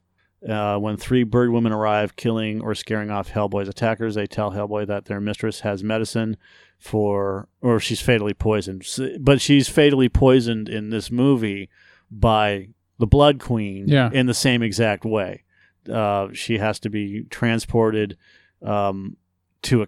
[0.49, 4.87] Uh, when three bird women arrive, killing or scaring off Hellboy's attackers, they tell Hellboy
[4.87, 6.37] that their mistress has medicine
[6.79, 8.87] for, or she's fatally poisoned.
[9.21, 11.69] But she's fatally poisoned in this movie
[12.11, 14.11] by the Blood Queen Yeah.
[14.13, 15.43] in the same exact way.
[15.93, 18.17] Uh, she has to be transported
[18.63, 19.17] um,
[19.63, 19.87] to a.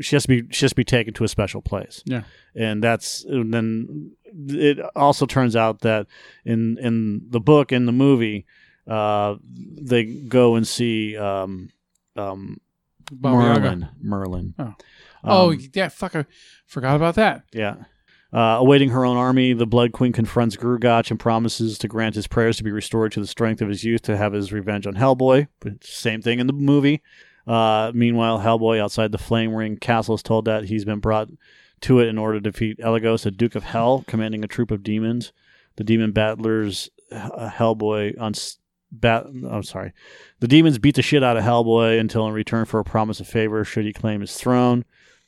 [0.00, 0.42] She has to be.
[0.50, 2.02] She has to be taken to a special place.
[2.06, 2.22] Yeah.
[2.54, 4.12] and that's and then
[4.48, 6.06] it also turns out that
[6.44, 8.46] in in the book in the movie
[8.90, 11.70] uh, they go and see um,
[12.16, 12.60] um.
[13.12, 13.88] Merlin.
[14.00, 14.54] Merlin.
[14.58, 14.62] Oh.
[14.64, 14.76] Um,
[15.24, 15.88] oh, yeah.
[15.88, 16.14] Fuck.
[16.16, 16.26] I
[16.66, 17.44] forgot about that.
[17.52, 17.76] yeah.
[18.32, 22.28] Uh, awaiting her own army, the Blood Queen confronts Gruagach and promises to grant his
[22.28, 24.94] prayers to be restored to the strength of his youth to have his revenge on
[24.94, 25.48] Hellboy.
[25.82, 27.02] Same thing in the movie.
[27.44, 31.28] Uh, meanwhile, Hellboy outside the Flame Ring castle is told that he's been brought
[31.80, 34.84] to it in order to defeat Eligos, a Duke of Hell, commanding a troop of
[34.84, 35.32] demons.
[35.74, 38.34] The demon battlers Hellboy on
[38.92, 39.26] bat.
[39.26, 39.92] I'm sorry.
[40.40, 43.28] The demons beat the shit out of Hellboy until, in return for a promise of
[43.28, 44.84] favor, should he claim his throne,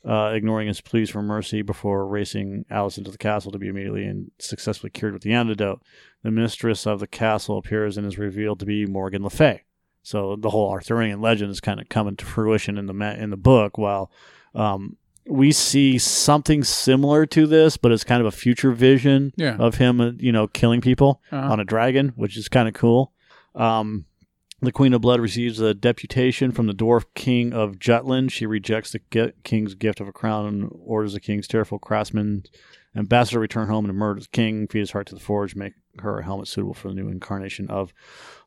[0.07, 4.05] uh, ignoring his pleas for mercy before racing Alice into the castle to be immediately
[4.05, 5.81] and successfully cured with the antidote.
[6.23, 9.63] The mistress of the castle appears and is revealed to be Morgan Le Fay.
[10.01, 13.29] So the whole Arthurian legend is kind of coming to fruition in the ma- in
[13.29, 14.11] the book, while
[14.53, 19.55] um, we see something similar to this, but it's kind of a future vision Yeah.
[19.57, 21.53] of him, uh, you know, killing people Uh-huh.
[21.53, 23.13] on a dragon, which is kind of cool.
[23.55, 24.05] Um,
[24.61, 28.31] the Queen of Blood receives a deputation from the Dwarf King of Jutland.
[28.31, 32.43] She rejects the king's gift of a crown and orders the king's tearful craftsman
[32.95, 36.19] ambassador return home and murder the king, feed his heart to the forge, make her
[36.19, 37.93] a helmet suitable for the new incarnation of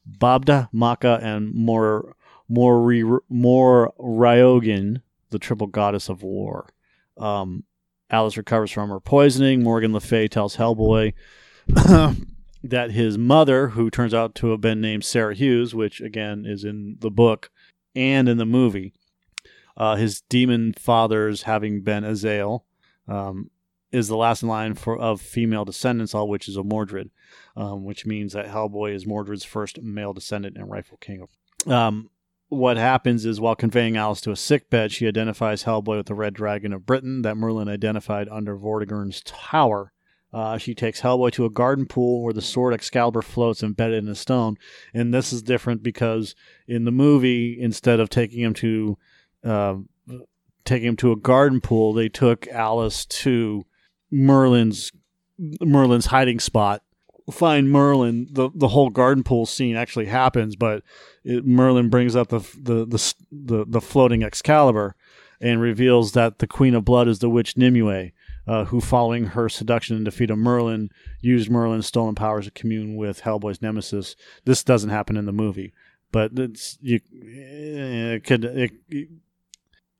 [0.09, 2.16] Babda, Maka, and Mor
[2.49, 6.69] Mor Mor Ryogin, the triple goddess of war.
[7.19, 7.64] Um,
[8.09, 9.62] Alice recovers from her poisoning.
[9.62, 11.12] Morgan Le Fay tells Hellboy
[12.70, 16.64] that his mother, who turns out to have been named Sarah Hughes, which again is
[16.64, 17.50] in the book
[17.94, 18.92] and in the movie,
[19.76, 22.64] uh, his demon fathers having been Azael,
[23.09, 23.50] um,
[23.92, 27.11] is the last in line for of female descendants, all witches of Mordred,
[27.57, 31.26] um, which means that Hellboy is Mordred's first male descendant and rightful king.
[31.66, 32.11] Um,
[32.48, 36.35] what happens is while conveying Alice to a sickbed, she identifies Hellboy with the Red
[36.35, 39.92] Dragon of Britain that Merlin identified under Vortigern's tower.
[40.37, 44.11] Uh, she takes Hellboy to a garden pool where the sword Excalibur floats embedded in
[44.11, 44.59] a stone.
[44.92, 46.35] And this is different because
[46.68, 48.99] in the movie, instead of taking him to
[49.42, 49.77] uh,
[50.66, 53.64] taking him to a garden pool, they took Alice to
[54.11, 54.92] Merlin's
[55.38, 56.83] Merlin's hiding spot.
[57.31, 58.29] Find Merlin.
[58.31, 60.83] the The whole garden pool scene actually happens, but
[61.25, 64.96] it, Merlin brings up the, the the the the floating Excalibur
[65.40, 68.11] and reveals that the Queen of Blood is the witch Nimue,
[68.46, 72.96] uh, who, following her seduction and defeat of Merlin, used Merlin's stolen powers to commune
[72.96, 74.14] with Hellboy's nemesis.
[74.44, 75.72] This doesn't happen in the movie,
[76.12, 77.00] but it's you.
[77.12, 78.70] It could it,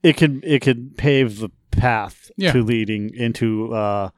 [0.03, 2.53] it could it could pave the path Yeah.
[2.53, 4.11] to leading into uh,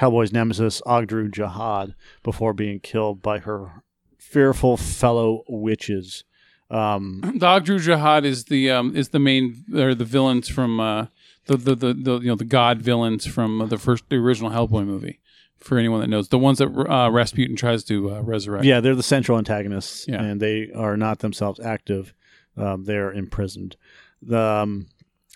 [0.00, 3.82] Hellboy's nemesis Ogdru Jahad before being killed by her
[4.18, 6.24] fearful fellow witches.
[6.68, 11.06] Um, Dogdru Jahad is the um is the main or the villains from uh
[11.46, 14.86] the the, the, the you know the god villains from the first the original Hellboy
[14.86, 15.20] movie.
[15.58, 18.66] For anyone that knows, the ones that uh, Rasputin tries to uh, resurrect.
[18.66, 20.22] yeah, they're the central antagonists, Yeah.
[20.22, 22.12] and they are not themselves active.
[22.58, 23.74] Um, they're imprisoned.
[24.20, 24.86] The, um,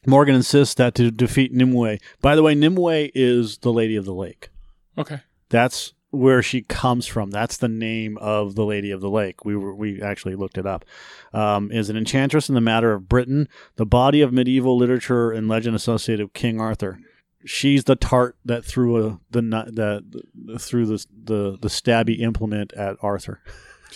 [0.07, 1.99] Morgan insists that to defeat Nimue.
[2.20, 4.51] By the way, Nimue is the Lady of the Lake.
[4.99, 5.20] Okay.
[5.49, 7.31] That's where she comes from.
[7.31, 9.44] That's the name of the Lady of the Lake.
[9.44, 10.85] We were, we actually looked it up.
[11.33, 15.49] Um, is an enchantress in the matter of Britain, the body of medieval literature and
[15.49, 16.99] legend associated with King Arthur.
[17.46, 22.96] She's the tart that threw a, the that threw the the the stabby implement at
[23.01, 23.40] Arthur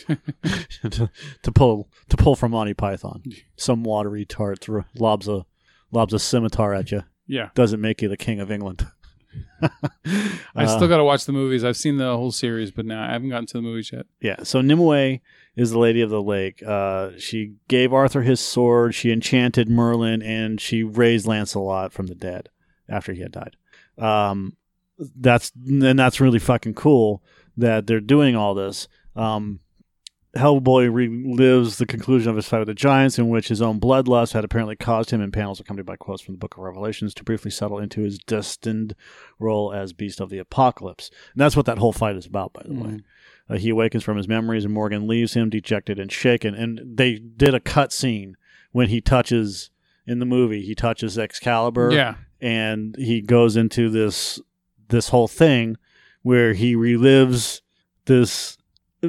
[0.06, 1.10] to,
[1.42, 3.22] to pull to pull from Monty Python.
[3.56, 5.44] Some watery tart thro- lobs a
[5.92, 7.02] lobs a scimitar at you.
[7.26, 7.50] Yeah.
[7.54, 8.86] Doesn't make you the king of England.
[9.62, 11.64] I Uh, still got to watch the movies.
[11.64, 14.06] I've seen the whole series, but now I haven't gotten to the movies yet.
[14.20, 15.18] Yeah, so Nimue
[15.56, 16.62] is the Lady of the Lake.
[16.66, 22.14] Uh, she gave Arthur his sword, she enchanted Merlin, and she raised Lancelot from the
[22.14, 22.48] dead
[22.88, 23.56] after he had died.
[23.98, 24.56] Um,
[24.98, 27.22] that's and that's really fucking cool
[27.56, 28.88] that they're doing all this.
[29.16, 29.60] Um,
[30.36, 34.32] Hellboy relives the conclusion of his fight with the giants, in which his own bloodlust
[34.32, 37.24] had apparently caused him, in panels accompanied by quotes from the Book of Revelations, to
[37.24, 38.94] briefly settle into his destined
[39.38, 41.10] role as Beast of the Apocalypse.
[41.32, 43.00] And that's what that whole fight is about, by the way.
[43.48, 46.54] Uh, he awakens from his memories, and Morgan leaves him dejected and shaken.
[46.54, 48.36] And they did a cut scene
[48.72, 49.70] when he touches
[50.06, 50.62] in the movie.
[50.62, 52.14] He touches Excalibur, Yeah.
[52.40, 54.40] and he goes into this
[54.88, 55.76] this whole thing
[56.22, 57.62] where he relives
[58.04, 58.58] this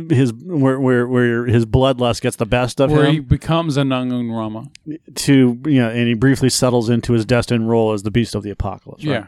[0.09, 3.77] his where where, where his bloodlust gets the best of Where him Where he becomes
[3.77, 4.65] Anung Un Rama.
[5.15, 8.43] to you know, and he briefly settles into his destined role as the Beast of
[8.43, 9.03] the Apocalypse.
[9.05, 9.11] Right?
[9.11, 9.27] Yeah.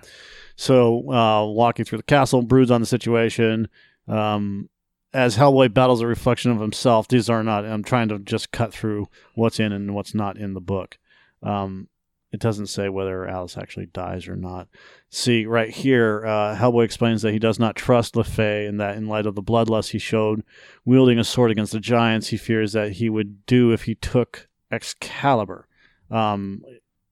[0.55, 3.69] So, uh, walking through the castle, broods on the situation.
[4.07, 4.69] Um,
[5.13, 7.65] as Hellboy battles a reflection of himself, these are not.
[7.65, 10.97] I'm trying to just cut through what's in and what's not in the book.
[11.43, 11.87] Um,
[12.37, 14.67] it doesn't say whether Alice actually dies or not.
[15.09, 19.07] See, right here, uh, Hellboy explains that he does not trust LeFay and that in
[19.07, 20.43] light of the bloodlust he showed
[20.85, 24.47] wielding a sword against the giants, he fears that he would do if he took
[24.71, 25.67] Excalibur.
[26.11, 26.61] Um,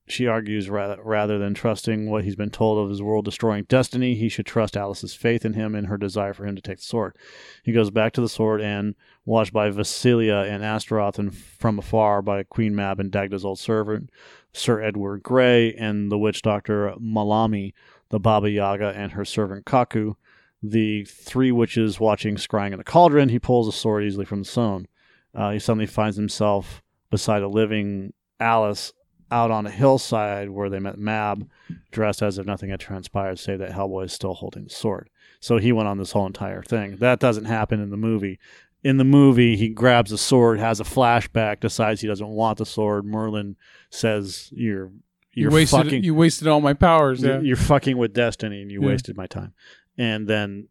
[0.08, 4.14] she argues rather, rather than trusting what he's been told of his world destroying destiny,
[4.14, 6.84] he should trust Alice's faith in him and her desire for him to take the
[6.84, 7.16] sword.
[7.64, 12.22] He goes back to the sword and, watched by Vasilia and Astaroth and from afar
[12.22, 14.10] by Queen Mab and Dagda's old servant,
[14.56, 17.74] Sir Edward Grey, and the witch doctor Malami,
[18.08, 20.14] the Baba Yaga, and her servant Kaku,
[20.62, 24.48] the three witches watching scrying in the cauldron, he pulls a sword easily from the
[24.48, 24.86] stone.
[25.34, 28.92] Uh, he suddenly finds himself beside a living Alice
[29.30, 31.48] out on a hillside where they met Mab,
[31.90, 35.10] dressed as if nothing had transpired, save that Hellboy is still holding the sword.
[35.40, 36.96] So he went on this whole entire thing.
[36.96, 38.38] That doesn't happen in the movie.
[38.84, 42.66] In the movie, he grabs a sword, has a flashback, decides he doesn't want the
[42.66, 43.04] sword.
[43.04, 43.56] Merlin
[43.90, 44.86] says, "You're
[45.32, 47.22] You you're wasted fucking you wasted all my powers.
[47.22, 47.40] Yeah.
[47.40, 48.88] you're fucking with destiny, and you Yeah.
[48.88, 49.52] wasted my time."
[49.98, 50.68] And then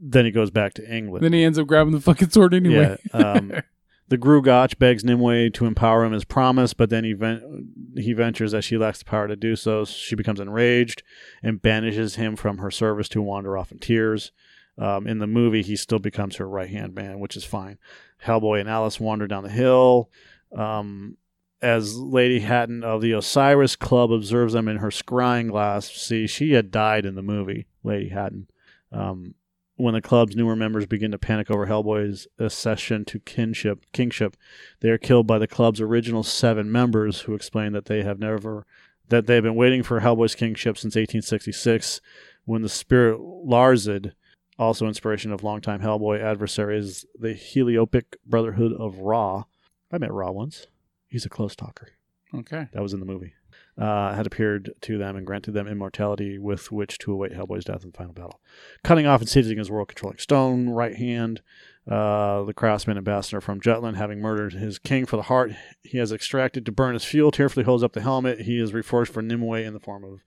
[0.00, 1.24] then he goes back to England.
[1.24, 2.96] Then he ends up grabbing the fucking sword anyway.
[3.12, 3.18] Yeah.
[3.20, 3.52] Um,
[4.08, 8.52] the Gruagach begs Nimue to empower him as promised, but then he, ven- he ventures
[8.52, 9.84] that she lacks the power to do so.
[9.86, 11.02] She becomes enraged
[11.42, 14.32] and banishes him from her service to wander off in tears.
[14.78, 17.78] Um, in the movie, he still becomes her right hand man, which is fine.
[18.24, 20.10] Hellboy and Alice wander down the hill.
[20.56, 21.16] Um,
[21.62, 26.52] as Lady Hatton of the Osiris Club observes them in her scrying glass, see, she
[26.52, 28.48] had died in the movie, Lady Hatton.
[28.90, 29.36] Um,
[29.76, 34.36] when the club's newer members begin to panic over Hellboy's accession to kinship, kingship,
[34.80, 38.66] they are killed by the club's original seven members, who explain that they have never
[39.08, 42.00] that they have been waiting for Hellboy's kingship since 1866,
[42.44, 44.12] when the spirit Larzid,
[44.58, 49.44] also inspiration of longtime Hellboy adversaries, the Heliopic Brotherhood of Ra.
[49.90, 50.66] I met Ra once.
[51.12, 51.90] He's a close talker.
[52.34, 52.68] Okay.
[52.72, 53.34] That was in the movie.
[53.76, 57.84] Uh, had appeared to them and granted them immortality with which to await Hellboy's death
[57.84, 58.40] in the final battle.
[58.82, 61.42] Cutting off and seizing his world controlling stone, right hand,
[61.86, 66.12] uh, the craftsman ambassador from Jutland, having murdered his king for the heart, he has
[66.12, 68.40] extracted to burn his fuel, tearfully holds up the helmet.
[68.42, 70.20] He is reforged for Nimue in the form of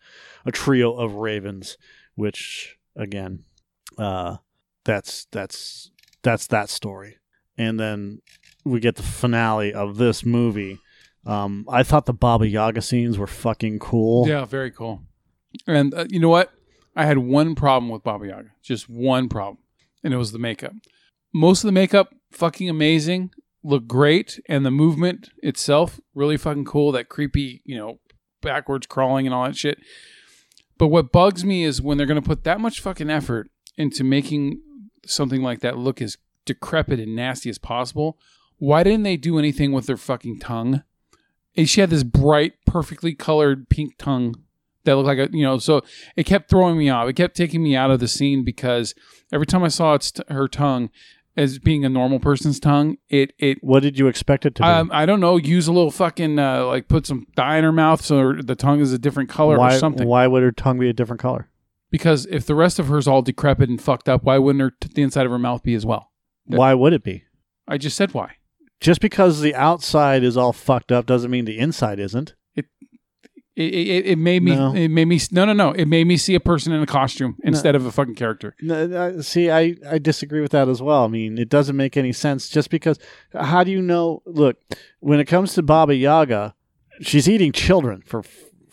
[0.45, 1.78] a trio of ravens,
[2.13, 3.43] which, again,
[3.98, 4.38] uh,
[4.84, 5.89] that's that's
[6.22, 7.18] that's that story.
[7.57, 8.22] And then
[8.64, 10.80] we get the finale of this movie.
[11.26, 14.28] Um, I thought the Baba Yaga scenes were fucking cool.
[14.28, 15.01] Yeah, very cool.
[15.65, 16.51] And uh, you know what?
[16.95, 19.57] I had one problem with Baba Yaga, just one problem,
[20.03, 20.73] and it was the makeup.
[21.34, 23.32] Most of the makeup, fucking amazing,
[23.63, 26.91] looked great, and the movement itself, really fucking cool.
[26.91, 27.99] That creepy, you know,
[28.41, 29.80] backwards crawling and all that shit.
[30.78, 34.03] But what bugs me is when they're going to put that much fucking effort into
[34.03, 34.61] making
[35.05, 38.17] something like that look as decrepit and nasty as possible.
[38.57, 40.84] why didn't they do anything with their fucking tongue?
[41.58, 44.36] And she had this bright, perfectly colored pink tongue
[44.84, 45.82] that looked like a, you know, so
[46.16, 47.08] it kept throwing me off.
[47.10, 48.93] It kept taking me out of the scene because
[49.32, 50.89] every time I saw its t- her tongue
[51.38, 54.68] as being a normal person's tongue, it it What did you expect it to be?
[54.68, 57.72] um, I don't know, use a little fucking uh, like put some dye in her
[57.72, 60.08] mouth so her, the tongue is a different color why, or something.
[60.08, 61.49] Why would her tongue be a different color?
[61.91, 64.89] Because if the rest of her's all decrepit and fucked up, why wouldn't her t-
[64.93, 66.12] the inside of her mouth be as well?
[66.47, 66.58] Yeah.
[66.58, 67.24] Why would it be?
[67.68, 68.34] I just said why.
[68.82, 72.36] Just because the outside is all fucked up doesn't mean the inside isn't.
[72.55, 72.65] It
[73.55, 74.76] it, it made me No.
[74.76, 77.38] it made me no no no it made me see a person in a costume
[77.41, 78.53] instead of a fucking character.
[78.61, 81.05] No, no, see, I, I disagree with that as well.
[81.05, 82.99] I mean, it doesn't make any sense just because.
[83.34, 84.21] How do you know?
[84.26, 84.57] Look,
[84.99, 86.53] when it comes to Baba Yaga,
[86.99, 88.23] she's eating children for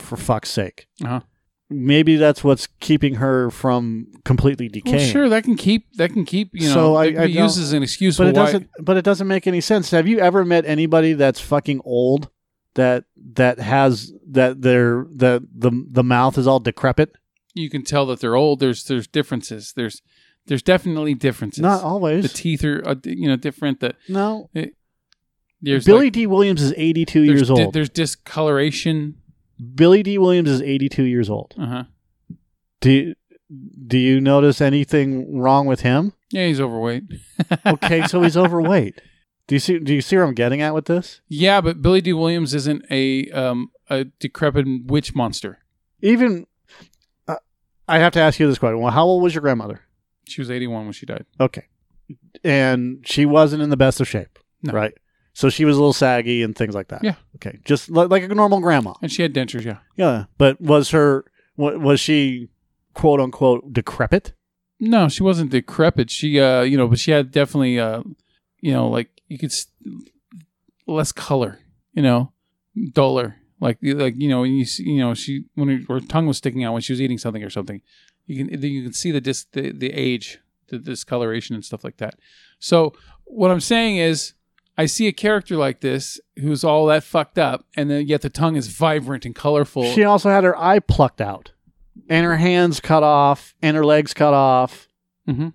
[0.00, 0.88] for fuck's sake.
[1.04, 1.20] Uh-huh.
[1.72, 4.96] Maybe that's what's keeping her from completely decaying.
[4.96, 7.38] Well, sure, that can keep that can keep you know So I- it I be
[7.38, 8.44] as an excuse but it why.
[8.46, 8.70] doesn't.
[8.80, 9.90] But it doesn't make any sense.
[9.90, 12.28] Have you ever met anybody that's fucking old
[12.74, 13.04] that
[13.34, 17.16] that has that their that the the mouth is all decrepit?
[17.54, 18.60] You can tell that they're old.
[18.60, 19.72] There's there's differences.
[19.76, 20.00] There's
[20.46, 21.60] there's definitely differences.
[21.62, 22.22] Not always.
[22.22, 23.80] the teeth are uh, you know different.
[23.80, 24.50] That no.
[25.60, 27.74] there's Billy like, Dee Williams is 82 there's years di- old.
[27.74, 29.16] there's discoloration.
[29.74, 31.54] Billy Dee Williams is 82 years old.
[31.58, 31.84] Uh huh.
[32.80, 33.14] Do you,
[33.86, 36.12] do you notice anything wrong with him?
[36.30, 37.04] Yeah, he's overweight.
[37.66, 39.00] Okay, so he's overweight.
[39.46, 39.78] Do you see?
[39.78, 41.20] Do you see where I'm getting at with this?
[41.28, 45.58] Yeah, but Billy Dee Williams isn't a um a decrepit witch monster.
[46.00, 46.46] Even
[47.28, 47.36] uh,
[47.88, 48.80] I have to ask you this question.
[48.80, 49.80] Well, how old was your grandmother?
[50.26, 51.26] She was 81 when she died.
[51.40, 51.66] Okay,
[52.44, 54.72] and she wasn't in the best of shape, No.
[54.72, 54.94] right?
[55.34, 57.02] So she was a little saggy and things like that.
[57.02, 57.14] Yeah.
[57.36, 58.92] Okay, just li- like a normal grandma.
[59.00, 59.78] And she had dentures, yeah.
[59.96, 61.24] Yeah, but was her
[61.56, 62.48] wa- was she
[62.94, 64.34] quote unquote decrepit?
[64.78, 66.10] No, she wasn't decrepit.
[66.10, 68.02] She, uh, you know, but she had definitely, uh,
[68.60, 69.68] you know, like you could s-
[70.86, 71.60] less color,
[71.94, 72.32] you know,
[72.92, 73.36] duller.
[73.60, 76.36] Like, like you know, when you see, you know, she when her, her tongue was
[76.38, 77.80] sticking out when she was eating something or something,
[78.26, 81.98] you can you can see the dis the, the age, the discoloration and stuff like
[81.98, 82.16] that.
[82.58, 82.92] So
[83.24, 84.34] what I'm saying is,
[84.78, 88.30] I see a character like this who's all that fucked up, and then yet the
[88.30, 89.84] tongue is vibrant and colorful.
[89.92, 91.52] She also had her eye plucked out,
[92.08, 94.88] and her hands cut off, and her legs cut off.
[95.26, 95.48] hmm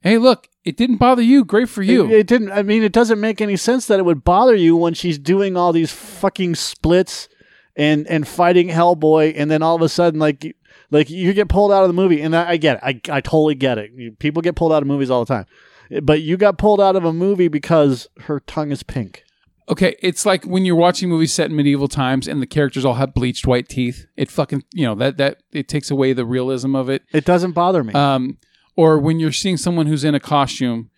[0.00, 1.44] Hey, look, it didn't bother you.
[1.46, 2.04] Great for you.
[2.06, 2.52] It, it didn't.
[2.52, 5.56] I mean, it doesn't make any sense that it would bother you when she's doing
[5.56, 7.28] all these fucking splits
[7.74, 10.54] and and fighting Hellboy, and then all of a sudden, like, you-
[10.90, 12.82] like you get pulled out of the movie, and I, I get it.
[13.10, 14.18] I I totally get it.
[14.18, 15.46] People get pulled out of movies all the time,
[16.02, 19.24] but you got pulled out of a movie because her tongue is pink.
[19.68, 22.94] Okay, it's like when you're watching movies set in medieval times and the characters all
[22.94, 24.06] have bleached white teeth.
[24.16, 27.02] It fucking you know that that it takes away the realism of it.
[27.12, 27.94] It doesn't bother me.
[27.94, 28.38] Um,
[28.76, 30.90] or when you're seeing someone who's in a costume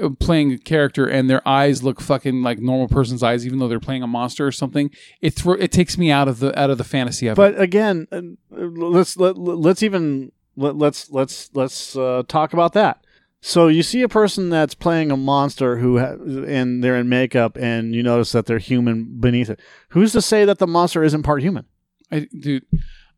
[0.00, 3.68] uh, playing a character and their eyes look fucking like normal person's eyes, even though
[3.68, 4.90] they're playing a monster or something.
[5.20, 7.36] It thro- it takes me out of the out of the fantasy of it.
[7.36, 13.01] But again, uh, let's let, let's even let, let's let's let's uh, talk about that.
[13.44, 17.58] So you see a person that's playing a monster who ha- and they're in makeup,
[17.60, 19.58] and you notice that they're human beneath it.
[19.88, 21.66] Who's to say that the monster isn't part human?
[22.12, 22.64] I, dude,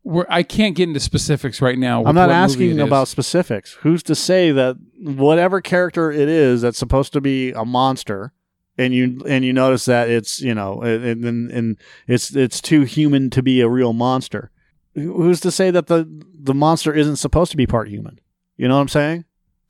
[0.03, 2.03] we're, I can't get into specifics right now.
[2.03, 3.73] I'm not asking about specifics.
[3.81, 8.33] Who's to say that whatever character it is that's supposed to be a monster,
[8.79, 12.81] and you and you notice that it's you know and and, and it's it's too
[12.81, 14.49] human to be a real monster.
[14.95, 18.19] Who's to say that the the monster isn't supposed to be part human?
[18.57, 19.25] You know what I'm saying?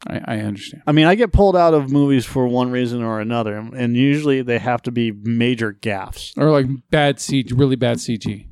[0.08, 0.84] I, I understand.
[0.86, 4.41] I mean, I get pulled out of movies for one reason or another, and usually
[4.41, 6.38] they have to be major gaffes.
[6.38, 8.47] or like bad CG, really bad CG.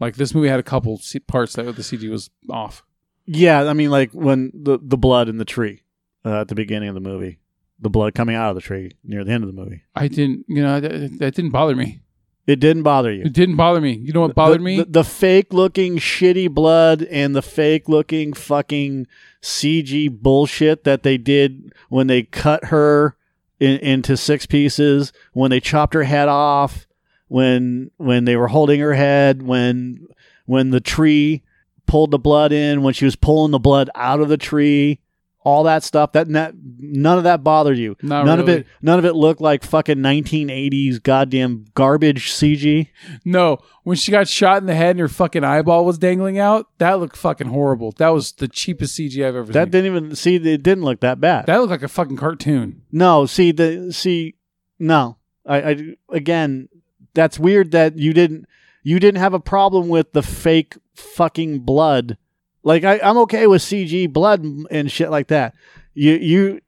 [0.00, 2.84] Like this movie had a couple parts that the CG was off.
[3.26, 5.82] Yeah, I mean, like when the the blood in the tree
[6.24, 7.40] uh, at the beginning of the movie,
[7.80, 9.82] the blood coming out of the tree near the end of the movie.
[9.94, 12.00] I didn't, you know, that, that didn't bother me.
[12.48, 13.24] It didn't bother you.
[13.24, 13.92] It didn't bother me.
[13.92, 14.76] You know what bothered the, me?
[14.78, 19.06] The, the fake looking shitty blood and the fake looking fucking
[19.42, 23.16] CG bullshit that they did when they cut her
[23.60, 26.86] in, into six pieces, when they chopped her head off,
[27.28, 30.06] when when they were holding her head, when
[30.46, 31.42] when the tree
[31.86, 35.00] pulled the blood in, when she was pulling the blood out of the tree,
[35.48, 36.12] all that stuff.
[36.12, 37.96] That, that none of that bothered you.
[38.02, 38.66] Not none of it.
[38.82, 42.88] None of it looked like fucking 1980s goddamn garbage CG.
[43.24, 46.66] no, when she got shot in the head and her fucking eyeball was dangling out,
[46.78, 47.92] that looked fucking horrible.
[47.92, 49.52] That was the cheapest CG I've ever seen.
[49.52, 49.70] That seen.
[49.70, 50.36] didn't even see.
[50.36, 51.46] It didn't look that bad.
[51.46, 52.82] that looked like a fucking cartoon.
[52.92, 54.34] no, see the see.
[54.78, 56.68] No, I, I again.
[57.14, 58.46] That's weird that you didn't.
[58.82, 62.16] You didn't have a problem with the fake fucking blood.
[62.62, 65.54] Like I, I'm okay with CG blood and shit like that.
[65.94, 66.60] You you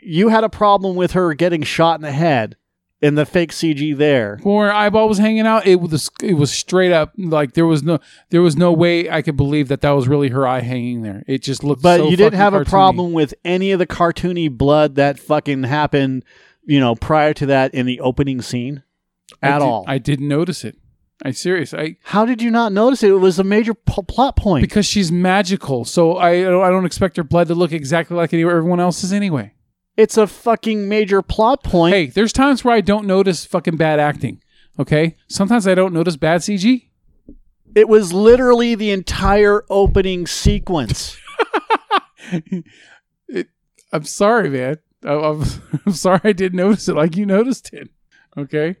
[0.00, 2.56] you had a problem with her getting shot in the head
[3.02, 4.38] in the fake CG there.
[4.42, 7.82] When her eyeball was hanging out, it was it was straight up like there was
[7.82, 7.98] no
[8.30, 11.22] there was no way I could believe that that was really her eye hanging there.
[11.26, 11.82] It just looked.
[11.82, 15.64] But so you didn't have a problem with any of the cartoony blood that fucking
[15.64, 16.24] happened,
[16.64, 18.82] you know, prior to that in the opening scene
[19.42, 19.84] I at did- all.
[19.86, 20.76] I didn't notice it.
[21.24, 21.72] I serious.
[21.72, 23.08] I How did you not notice it?
[23.10, 24.62] It was a major p- plot point.
[24.62, 28.80] because she's magical, so I I don't expect her blood to look exactly like everyone
[28.80, 29.52] else's anyway.
[29.96, 31.94] it's a fucking major plot point.
[31.94, 34.42] Hey, there's times where I don't notice fucking bad acting.
[34.78, 36.88] Okay, sometimes I don't notice bad CG.
[37.74, 41.16] It was literally the entire opening sequence.
[43.28, 43.48] it,
[43.92, 44.76] I'm sorry, man.
[45.04, 45.42] I, I'm,
[45.86, 47.88] I'm sorry I didn't notice it like you noticed it.
[48.36, 48.76] Okay.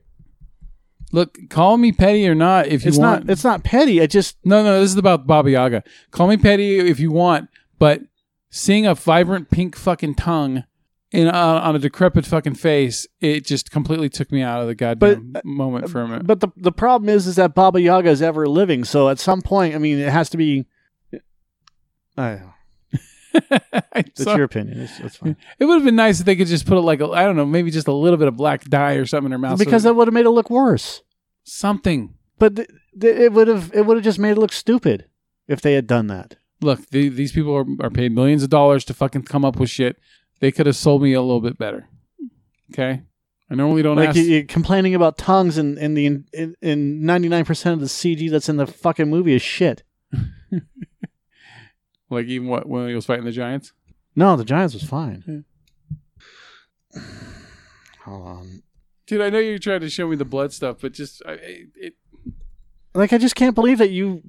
[1.12, 3.24] Look, call me petty or not if you It's want.
[3.24, 3.32] not.
[3.32, 4.00] It's not petty.
[4.00, 5.84] It just no, no, this is about Baba Yaga.
[6.10, 7.48] Call me petty if you want,
[7.78, 8.02] but
[8.50, 10.64] seeing a vibrant pink fucking tongue
[11.12, 14.74] in uh, on a decrepit fucking face, it just completely took me out of the
[14.74, 16.26] goddamn But, uh, moment for a minute.
[16.26, 18.84] But the the problem is, is that Baba Yaga is ever living.
[18.84, 20.66] So at some point, I mean, it has to be.
[22.18, 22.42] I, it's
[24.14, 24.80] So- your opinion.
[24.80, 25.36] It's, it's fine.
[25.58, 27.36] it would have been nice if they could just put it like a, I don't
[27.36, 29.58] know, maybe just a little bit of black dye or something in her mouth.
[29.58, 31.02] so- because that would have made it look worse.
[31.44, 32.14] something.
[32.38, 32.68] But th-
[33.00, 35.06] th- it would have it would have just made it look stupid
[35.48, 36.36] if they had done that.
[36.60, 39.70] Look, the, these people are, are paid millions of dollars to fucking come up with
[39.70, 39.96] shit.
[40.40, 41.88] They could have sold me a little bit better.
[42.72, 43.02] Okay,
[43.50, 44.18] I normally don't Like ask.
[44.18, 46.06] you, you're complaining about tongues, and in the
[46.60, 49.82] in nine percent of the CG that's in the fucking movie is shit.
[52.10, 53.72] like even what when he was fighting the giants.
[54.14, 55.44] No, the Giants was fine.
[58.04, 58.62] Hold on.
[59.06, 61.64] Dude, I know you're trying to show me the blood stuff, but just I, I-
[61.76, 61.94] it.
[62.94, 64.22] Like I just can't believe that you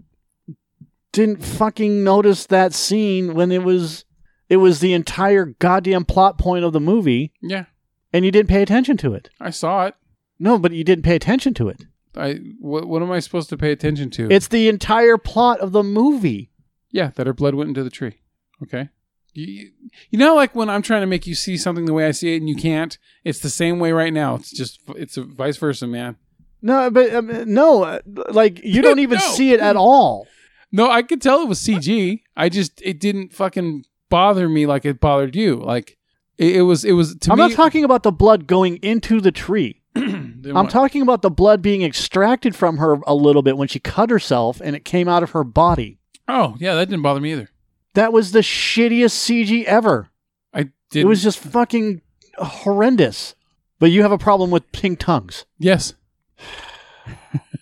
[1.13, 4.03] didn't fucking notice that scene when it was
[4.49, 7.65] it was the entire goddamn plot point of the movie Yeah,
[8.11, 9.29] and you didn't pay attention to it.
[9.39, 9.95] I saw it.
[10.37, 11.85] No, but you didn't pay attention to it.
[12.15, 14.27] I what, what am I supposed to pay attention to?
[14.29, 16.51] It's the entire plot of the movie.
[16.91, 18.19] Yeah, that her blood went into the tree.
[18.63, 18.89] Okay.
[19.33, 19.69] You,
[20.09, 22.33] you know, like when I'm trying to make you see something the way I see
[22.33, 22.97] it and you can't.
[23.23, 24.35] It's the same way right now.
[24.35, 26.15] It's just it's a vice versa, man.
[26.61, 27.99] No, but um, no, uh,
[28.31, 29.25] like you don't even No.
[29.27, 30.27] see it at all.
[30.71, 32.21] No, I could tell it was CG.
[32.35, 35.57] I just it didn't fucking bother me like it bothered you.
[35.57, 35.97] Like
[36.39, 37.47] it, it was it was to I'm me.
[37.49, 39.81] not talking about the blood going into the tree.
[39.95, 40.69] I'm what?
[40.71, 44.59] talking about the blood being extracted from her a little bit when she cut herself
[44.63, 45.99] and it came out of her body.
[46.27, 47.49] Oh yeah, that didn't bother me either.
[47.93, 50.09] That was the shittiest CG ever.
[50.53, 51.01] I did.
[51.01, 52.01] It was just fucking
[52.37, 53.33] horrendous.
[53.79, 55.45] But you have a problem with pink tongues.
[55.59, 55.93] yes.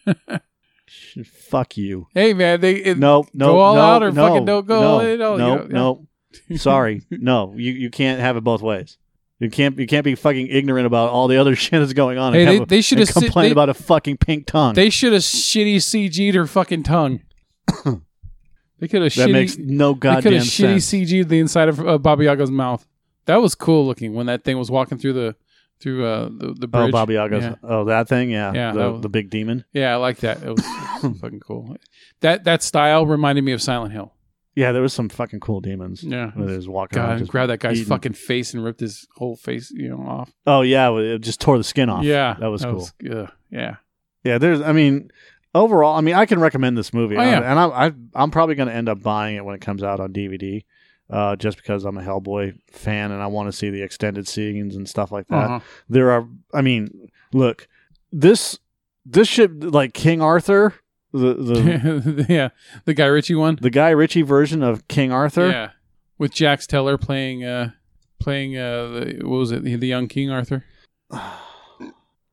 [1.26, 2.08] Fuck you.
[2.14, 4.82] Hey man, they it, No, no, Go all no, out or no, fucking don't go
[4.82, 6.08] no, all in, oh, No, know,
[6.50, 6.58] no.
[6.58, 7.54] Sorry, no.
[7.56, 8.98] You you can't have it both ways.
[9.40, 12.34] You can't you can't be fucking ignorant about all the other shit that's going on.
[12.34, 14.74] Hey, they- a- they should have complained about a fucking pink tongue.
[14.74, 17.22] They should have shitty CG'd her fucking tongue.
[18.80, 19.32] they could have that shitty.
[19.34, 20.92] makes no they could goddamn have shitty sense.
[20.92, 22.86] CG'd the inside of uh, Baba Yaga's mouth.
[23.26, 25.36] That was cool looking when that thing was walking through the
[25.80, 26.90] through uh, the the bridge.
[26.90, 27.44] Oh, Baba Yaga's.
[27.44, 27.56] Yeah.
[27.64, 28.30] Oh, that thing.
[28.32, 29.66] Yeah, Yeah, the, was- the big demon.
[29.74, 30.42] Yeah, I like that.
[30.44, 31.76] It was, it was fucking cool.
[32.22, 34.14] That that style reminded me of Silent Hill.
[34.56, 36.02] Yeah, there was some fucking cool demons.
[36.02, 36.32] Yeah.
[36.32, 39.06] Where they was walking God, just grabbed that guy's eating- fucking face and ripped his
[39.18, 40.32] whole face, you know, off.
[40.48, 42.04] Oh yeah, it just tore the skin off.
[42.06, 42.88] Yeah, that was cool.
[43.12, 43.76] ugh, yeah,
[44.24, 44.62] Yeah, there's.
[44.62, 45.12] I mean,
[45.56, 47.40] overall, I mean, I can recommend this movie, Oh, yeah.
[47.50, 50.00] And I, I, I'm probably going to end up buying it when it comes out
[50.00, 50.64] on DVD,
[51.10, 54.76] uh, just because I'm a Hellboy fan and I want to see the extended scenes
[54.76, 55.36] and stuff like that.
[55.46, 55.60] uh-huh.
[55.90, 56.28] There are.
[56.54, 57.68] I mean, look,
[58.12, 58.60] this
[59.06, 60.76] this shit like King Arthur,
[61.12, 62.50] the the yeah.
[62.86, 63.58] The Guy Ritchie one.
[63.62, 65.48] the Guy Ritchie version of King Arthur.
[65.50, 65.70] Yeah,
[66.18, 67.72] with Jax Teller playing uh
[68.20, 70.66] playing uh the, what was it the, the young King Arthur.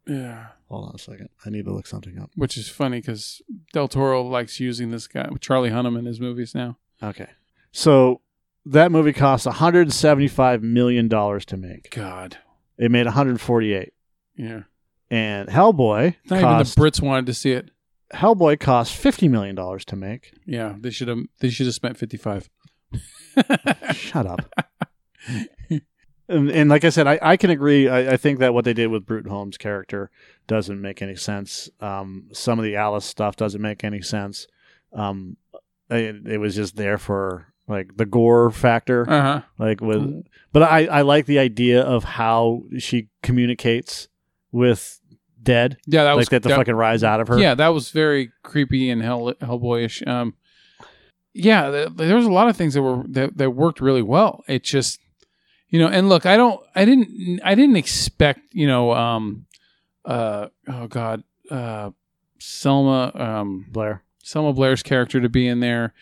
[0.05, 2.31] Yeah, Hold on a second, I need to look something up.
[2.35, 3.43] which is funny because
[3.75, 6.79] Del Toro likes using this guy Charlie Hunnam in his movies now.
[7.03, 7.29] Okay,
[7.73, 8.23] so
[8.65, 11.91] that movie cost 175 million dollars to make.
[11.95, 12.39] God,
[12.79, 13.93] It made 148.
[14.37, 14.63] yeah.
[15.11, 17.71] and Hellboy Not cost even the Brits wanted to see it.
[18.15, 20.33] Hellboy cost fifty million dollars to make.
[20.47, 21.19] Yeah, they should have.
[21.41, 22.49] They should have spent fifty five.
[23.93, 24.41] Shut up.
[26.33, 27.89] and, and like I said, I, I can agree.
[27.89, 30.11] I, I think that what they did with Brute Holmes' character
[30.47, 31.71] doesn't make any sense.
[31.81, 34.47] Um, some of the Alice stuff doesn't make any sense.
[34.93, 35.37] Um,
[35.91, 39.43] it, it was just there for like the gore factor, Uh huh.
[39.59, 40.01] like with.
[40.03, 40.23] Mhm.
[40.53, 44.09] But I I like the idea of how she communicates
[44.51, 44.99] with
[45.43, 47.39] dead, Yeah, that was like that the that- fucking rise out of her.
[47.39, 50.07] Yeah, that was very creepy and hell Hellboyish.
[50.07, 50.35] Um,
[51.35, 54.45] yeah, th- there was a lot of things that were that, that worked really well.
[54.47, 54.99] It just
[55.73, 59.47] You know, and look, I don't, I didn't, I didn't expect, you know, um,
[60.05, 61.91] uh, oh God, uh,
[62.39, 64.03] Selma, um, Blair.
[64.23, 65.95] Selma Blair's character to be in there.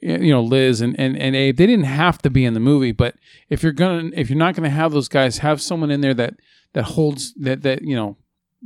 [0.00, 2.92] You know, Liz and, and, and Abe, they didn't have to be in the movie,
[2.92, 3.16] but
[3.50, 6.34] if you're gonna, if you're not gonna have those guys, have someone in there that
[6.74, 8.16] that holds that that you know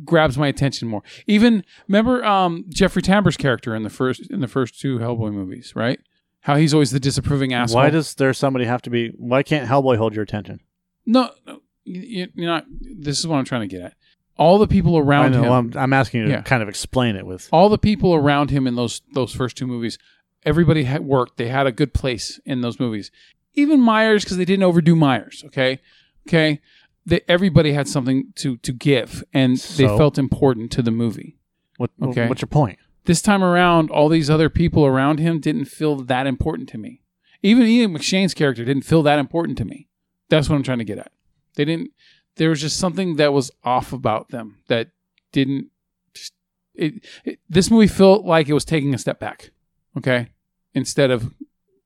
[0.05, 1.03] grabs my attention more.
[1.27, 5.73] Even remember um, Jeffrey Tambor's character in the first in the first two Hellboy movies,
[5.75, 6.01] right?
[6.43, 7.77] How he's always the disapproving asshole.
[7.83, 9.09] Why does there somebody have to be?
[9.17, 10.61] Why can't Hellboy hold your attention?
[11.07, 12.65] no, no you, you're not.
[12.81, 13.95] This is what I'm trying to get at.
[14.39, 15.43] All the people I around know.
[15.45, 16.43] him, I'm, I'm asking you to Yeah.
[16.43, 17.49] kind of explain it with.
[17.53, 19.99] all the people around him in those those first two movies,
[20.45, 21.37] everybody had worked.
[21.39, 23.11] They had a good place in those movies.
[23.55, 25.43] Even Myers, because they didn't overdo Myers.
[25.47, 25.81] Okay,
[26.29, 26.61] okay.
[27.05, 29.99] They, everybody had something to to give, and they So?
[29.99, 31.37] felt important to the movie.
[31.79, 32.29] What, Okay.
[32.29, 32.79] What's your point?
[33.05, 37.03] This time around, all these other people around him didn't feel that important to me.
[37.43, 39.89] Even Ian McShane's character didn't feel that important to me.
[40.29, 41.13] That's what I'm trying to get at.
[41.55, 41.91] They didn't.
[42.37, 44.91] There was just something that was off about them that
[45.33, 45.69] didn't.
[46.15, 46.33] Just,
[46.75, 47.41] it, it.
[47.49, 49.51] This movie felt like it was taking a step back.
[49.99, 50.29] Okay,
[50.73, 51.35] instead of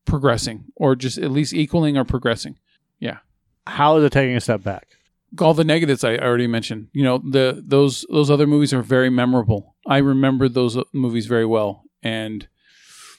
[0.05, 2.59] progressing or just at least equaling or progressing.
[2.99, 3.19] Yeah.
[3.67, 4.87] How is it taking a step back?
[5.43, 6.89] All the negatives I already mentioned.
[6.93, 9.75] You know, the those those other movies are very memorable.
[9.87, 12.49] I remember those uh, movies very well, and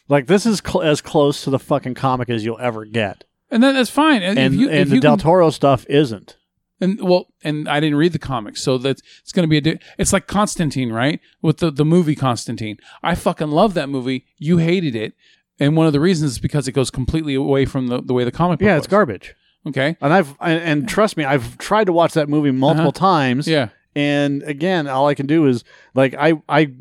[0.10, 3.62] Like this is cl- as close to the fucking comic as you'll ever get, and
[3.64, 4.22] that, that's fine.
[4.24, 6.38] And, if you, and if the Del can- Toro stuff isn't.
[6.80, 9.62] and well, and I didn't read the comics, so that's it's going to be a.
[9.62, 11.20] Di- it's like Constantine, right?
[11.42, 14.26] With the the movie Constantine, I fucking love that movie.
[14.38, 15.14] You hated it,
[15.60, 18.24] and one of the reasons is because it goes completely away from the, the way
[18.24, 18.66] the comic book.
[18.66, 18.92] Yeah, it's was.
[18.92, 19.36] garbage.
[19.68, 19.96] Okay.
[20.02, 23.48] And I've and, and trust me, I've tried to watch that movie multiple times.
[23.48, 23.56] Uh-huh.
[23.56, 23.70] Yeah.
[23.96, 25.64] And again, all I can do is
[25.96, 26.72] like I I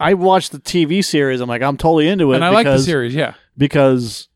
[0.00, 1.40] I watched the TV series.
[1.40, 3.14] I'm like I'm totally into it And I like the series.
[3.14, 3.34] Yeah.
[3.56, 4.28] because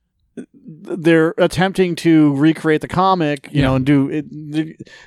[0.71, 3.69] they're attempting to recreate the comic, you Yeah.
[3.69, 4.27] know, and do it.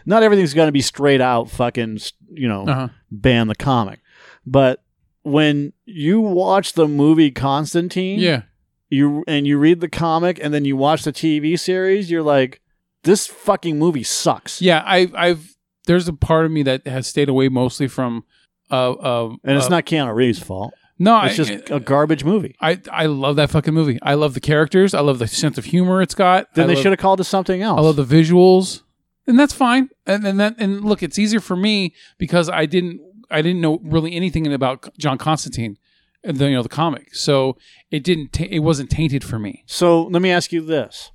[0.06, 2.00] Not everything's going to be straight out fucking,
[2.34, 2.88] you know, Uh huh.
[3.12, 4.00] ban the comic.
[4.46, 4.84] But
[5.24, 8.42] when you watch the movie Constantine, Yeah.
[8.90, 12.60] you and you read the comic and then you watch the TV series, you're like,
[13.04, 14.62] this fucking movie sucks.
[14.62, 14.84] Yeah.
[14.86, 18.24] I I've there's a part of me that has stayed away mostly from.
[18.70, 20.74] Uh, uh, And it's uh, not Keanu Reeves' fault.
[20.98, 22.56] No, It's I, just a garbage movie.
[22.62, 23.98] I I love that fucking movie.
[24.04, 24.94] I love the characters.
[24.94, 26.54] I love the sense of humor it's got.
[26.54, 27.80] Then I they love- should have called it something else.
[27.80, 28.84] I love the visuals,
[29.28, 29.90] and that's fine.
[30.06, 33.80] And and that and look, it's easier for me because I didn't I didn't know
[33.84, 35.78] really anything about John Constantine,
[36.24, 37.58] the you know the comic, so
[37.90, 39.64] it didn't ta- it wasn't tainted for me.
[39.66, 41.12] So let me ask you this: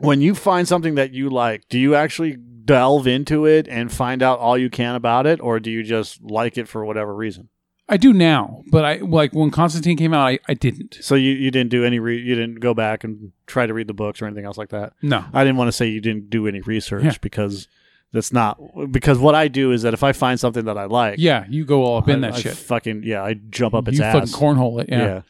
[0.00, 4.22] When you find something that you like, do you actually delve into it and find
[4.22, 7.48] out all you can about it, or do you just like it for whatever reason?
[7.90, 10.98] I do now, but I like when Constantine came out, I, I didn't.
[11.00, 13.86] So you, you didn't do any re- you didn't go back and try to read
[13.86, 14.92] the books or anything else like that.
[15.00, 17.14] No, I didn't want to say you didn't do any research Yeah.
[17.22, 17.66] because
[18.12, 18.58] that's not
[18.90, 21.64] because what I do is that if I find something that I like, yeah, you
[21.64, 22.54] go all up in I, that I shit.
[22.56, 24.14] Fucking yeah, I jump up its you ass.
[24.14, 25.22] fucking cornhole it, yeah.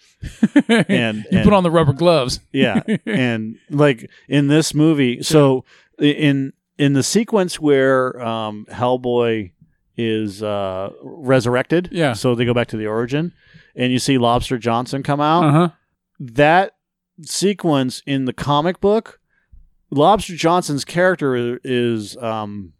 [0.89, 2.41] And- you and- put on the rubber gloves.
[2.53, 5.65] yeah and like in this movie so
[5.99, 9.51] in in the sequence where um hellboy
[9.97, 12.13] is uh resurrected Yeah.
[12.15, 13.33] so they go back to the origin
[13.77, 15.69] and you see lobster johnson come out Uh huh.
[16.21, 16.75] that
[17.23, 19.21] sequence in the comic book
[19.91, 22.73] lobster johnson's character is um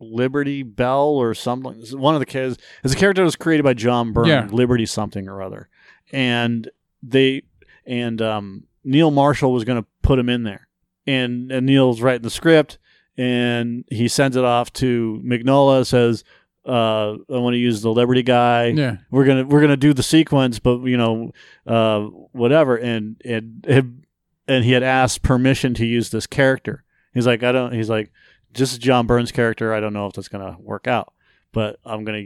[0.00, 3.74] liberty bell or something one of the kids is a character that was created by
[3.74, 4.48] john byrne Yeah.
[4.50, 5.68] liberty something or other
[6.12, 6.70] and
[7.02, 7.42] they
[7.86, 10.68] and um neil marshall was going to put him in there
[11.06, 12.78] and, and neil's writing the script
[13.16, 16.22] and he sends it off to mignola says
[16.66, 18.96] uh, I want to use the Liberty guy Yeah.
[19.10, 21.32] we're gonna we're gonna do the sequence, but you know,
[21.66, 22.00] uh,
[22.32, 22.76] whatever.
[22.76, 24.04] And and and
[24.48, 26.82] and he had asked permission to use this character.
[27.14, 27.72] He's like, I don't.
[27.72, 28.10] He's like,
[28.52, 29.72] this is John Byrne's character.
[29.72, 31.12] I don't know if that's gonna work out,
[31.52, 32.24] but I'm gonna.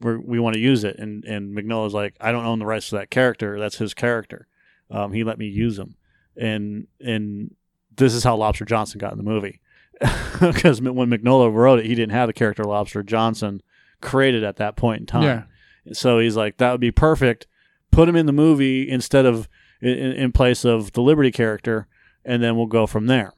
[0.00, 2.88] We're, we want to use it, and and Mignola's like, I don't own the rights
[2.88, 3.60] to that character.
[3.60, 4.46] That's his character.
[4.90, 5.96] Um, he let me use him,
[6.36, 7.54] and and
[7.96, 9.60] this is how Lobster Johnson got in the movie,
[10.40, 13.62] because when Mignola wrote it, he didn't have the character Lobster Johnson
[14.00, 15.22] created at that point in time.
[15.22, 15.92] Yeah.
[15.92, 17.46] So he's like, that would be perfect.
[17.90, 19.48] Put him in the movie instead of
[19.80, 21.86] in, in place of the Liberty character,
[22.24, 23.32] and then we'll go from there.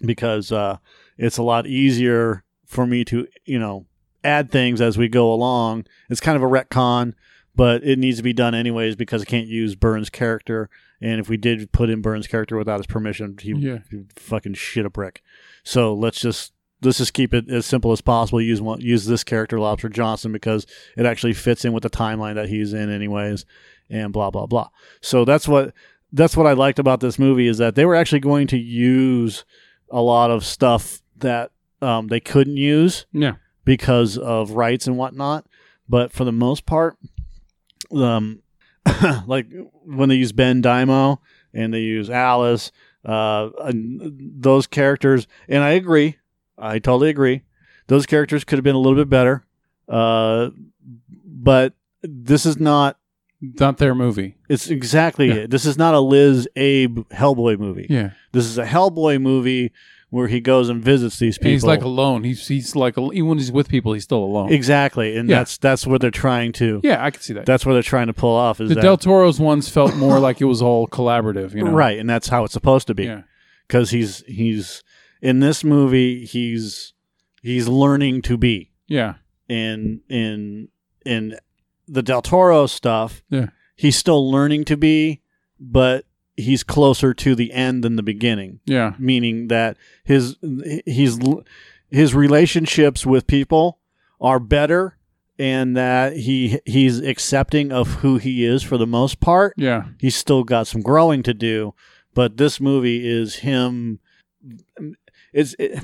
[0.00, 0.76] Because uh,
[1.16, 3.86] it's a lot easier for me to, you know,
[4.22, 5.86] add things as we go along.
[6.08, 7.14] It's kind of a retcon,
[7.56, 10.70] but it needs to be done anyways because I can't use Byrne's character.
[11.00, 13.78] And if we did put in Byrne's character without his permission, he Yeah.
[13.92, 15.22] would fucking shit a brick.
[15.64, 18.40] So let's just let's just keep it as simple as possible.
[18.40, 20.64] Use one, use this character, Lobster Johnson, because
[20.96, 23.44] it actually fits in with the timeline that he's in, anyways,
[23.90, 24.68] and blah blah blah.
[25.00, 25.72] So that's what
[26.12, 29.44] that's what I liked about this movie is that they were actually going to use
[29.90, 31.50] a lot of stuff that
[31.82, 33.34] um, they couldn't use Yeah.
[33.64, 35.46] because of rights and whatnot.
[35.88, 36.96] But for the most part,
[37.92, 38.40] um,
[39.26, 39.46] like
[39.84, 41.18] when they use Ben Daimio
[41.54, 42.72] and they use Alice,
[43.04, 44.00] uh, and
[44.42, 46.16] those characters, and I agree,
[46.58, 47.42] I totally agree.
[47.86, 49.46] Those characters could have been a little bit better,
[49.88, 50.50] uh,
[51.24, 52.98] but this is not.
[53.40, 54.36] Not their movie.
[54.48, 55.34] It's exactly Yeah.
[55.34, 55.50] it.
[55.50, 57.86] This is not a Liz Abe Hellboy movie.
[57.88, 58.10] Yeah.
[58.32, 59.72] This is a Hellboy movie
[60.10, 61.52] where he goes and visits these And people.
[61.52, 62.24] he's like alone.
[62.24, 64.50] He's he's like even when he's with people, he's still alone.
[64.52, 65.38] exactly, and Yeah.
[65.38, 66.80] that's that's what they're trying to.
[66.82, 67.46] yeah, I can see that.
[67.46, 68.60] That's what they're trying to pull off.
[68.60, 71.54] Is the that Del Toro's ones felt more like it was all collaborative.
[71.54, 71.72] You know.
[71.72, 71.98] right?
[71.98, 73.04] And that's how it's supposed to be.
[73.04, 73.22] Yeah.
[73.68, 74.82] Because he's he's
[75.22, 76.24] in this movie.
[76.24, 76.94] He's
[77.42, 79.14] he's learning to be Yeah.
[79.48, 80.68] in in
[81.04, 81.36] in
[81.88, 83.22] the Del Toro stuff.
[83.30, 83.46] Yeah.
[83.76, 85.22] He's still learning to be,
[85.58, 86.04] but
[86.36, 88.60] he's closer to the end than the beginning.
[88.66, 88.94] Yeah.
[88.98, 90.36] meaning that his
[90.86, 91.18] he's
[91.90, 93.78] his relationships with people
[94.20, 94.96] are better
[95.38, 99.84] and that he he's accepting of who he is for the most part Yeah.
[99.98, 101.74] he's still got some growing to do
[102.14, 104.00] but this movie is him
[105.32, 105.80] it's it,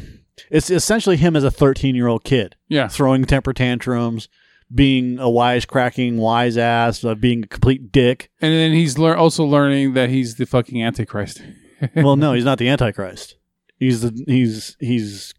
[0.51, 2.89] it's essentially him as a 13 year old kid Yeah.
[2.89, 4.29] throwing temper tantrums
[4.75, 9.45] being a wisecracking wise ass uh, being a complete dick And then he's lear- also
[9.45, 11.41] learning that he's the fucking Antichrist.
[11.97, 13.37] well no he's not the antichrist
[13.79, 15.35] he's the he's he's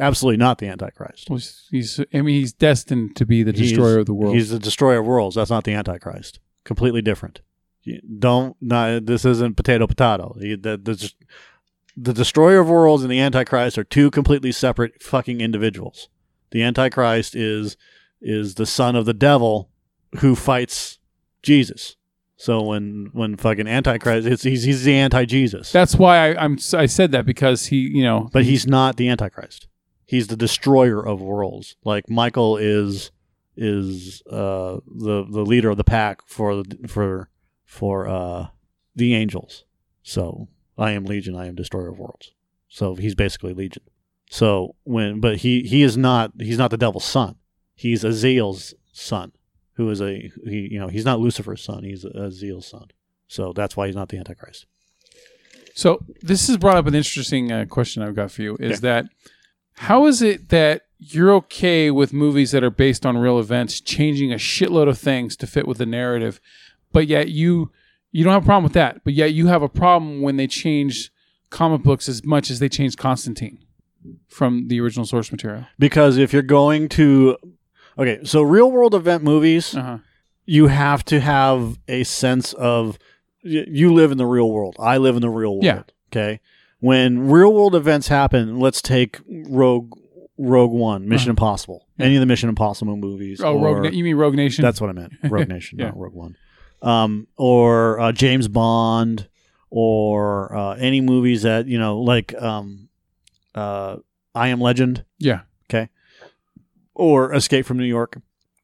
[0.00, 3.98] absolutely not the antichrist He's, he's I mean, he's destined to be the He's- destroyer
[3.98, 4.34] of the world.
[4.34, 5.36] He's the destroyer of worlds.
[5.36, 6.40] That's not the Antichrist.
[6.64, 7.40] Completely different.
[7.82, 8.56] You don't.
[8.60, 10.36] Not, this isn't potato potato.
[10.40, 11.12] He- The, the,
[11.96, 16.08] the destroyer of worlds and the Antichrist are two completely separate fucking individuals.
[16.50, 17.76] The Antichrist is
[18.24, 19.70] is the son of the devil
[20.18, 20.98] who fights
[21.42, 21.96] Jesus.
[22.36, 25.70] So when when fucking Antichrist, it's, he's he's the anti Jesus.
[25.70, 29.08] That's why I, I'm I said that because he, you know, But he's not the
[29.08, 29.68] Antichrist.
[30.04, 31.76] He's the destroyer of worlds.
[31.84, 33.12] Like Michael is
[33.56, 37.30] is uh, the the leader of the pack for the, for
[37.64, 38.48] for uh,
[38.96, 39.64] the angels.
[40.02, 41.36] So I am Legion.
[41.36, 42.32] I am destroyer of worlds.
[42.68, 43.84] So he's basically Legion.
[44.28, 47.36] So when but he he is not he's not the devil's son.
[47.74, 49.32] He's Azzael's son,
[49.74, 51.84] who is a he you know he's not Lucifer's son.
[51.84, 52.88] He's Azzael's son.
[53.28, 54.66] So that's why he's not the Antichrist.
[55.74, 58.80] So this has brought up an interesting uh, question I've got for you: is Okay.
[58.80, 59.06] that
[59.74, 64.32] how is it that you're okay with movies that are based on real events changing
[64.32, 66.40] a shitload of things to fit with the narrative,
[66.92, 67.70] but yet you
[68.12, 70.46] you don't have a problem with that, but yet you have a problem when they
[70.46, 71.10] change
[71.50, 73.58] comic books as much as they changed Constantine
[74.28, 75.66] from the original source material.
[75.78, 77.36] because if you're going to
[77.98, 79.98] okay so real world event movies Uh huh.
[80.46, 82.98] you have to have a sense of
[83.44, 85.82] y- you live in the real world i live in the real world Yeah.
[86.12, 86.40] okay
[86.80, 89.18] when real world events happen let's take
[89.48, 89.92] rogue
[90.36, 91.32] rogue one mission Uh-huh.
[91.32, 94.62] impossible any of the mission impossible movies Oh, or- Rogue, Na- you mean Rogue Nation?
[94.62, 95.86] that's what i meant rogue nation Yeah.
[95.86, 96.36] not rogue one
[96.82, 99.28] um, or uh, james bond
[99.70, 102.88] or uh, any movies that you know like um,
[103.54, 103.96] uh,
[104.34, 105.40] i am legend yeah.
[106.94, 108.18] Or Escape from New York.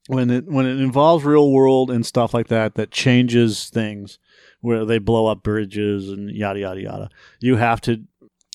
[0.06, 4.18] When it when it involves real world and stuff like that that changes things
[4.60, 7.10] where they blow up bridges and yada yada yada.
[7.38, 8.02] You have to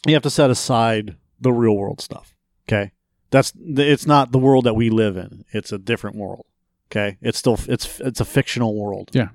[0.06, 2.36] you have to set aside the real world stuff.
[2.68, 2.92] Okay?
[3.32, 5.46] That's it's not the world that we live in.
[5.52, 6.46] It's a different world.
[6.92, 7.18] Okay?
[7.22, 9.12] It's still it's it's a fictional world.
[9.14, 9.30] Yeah.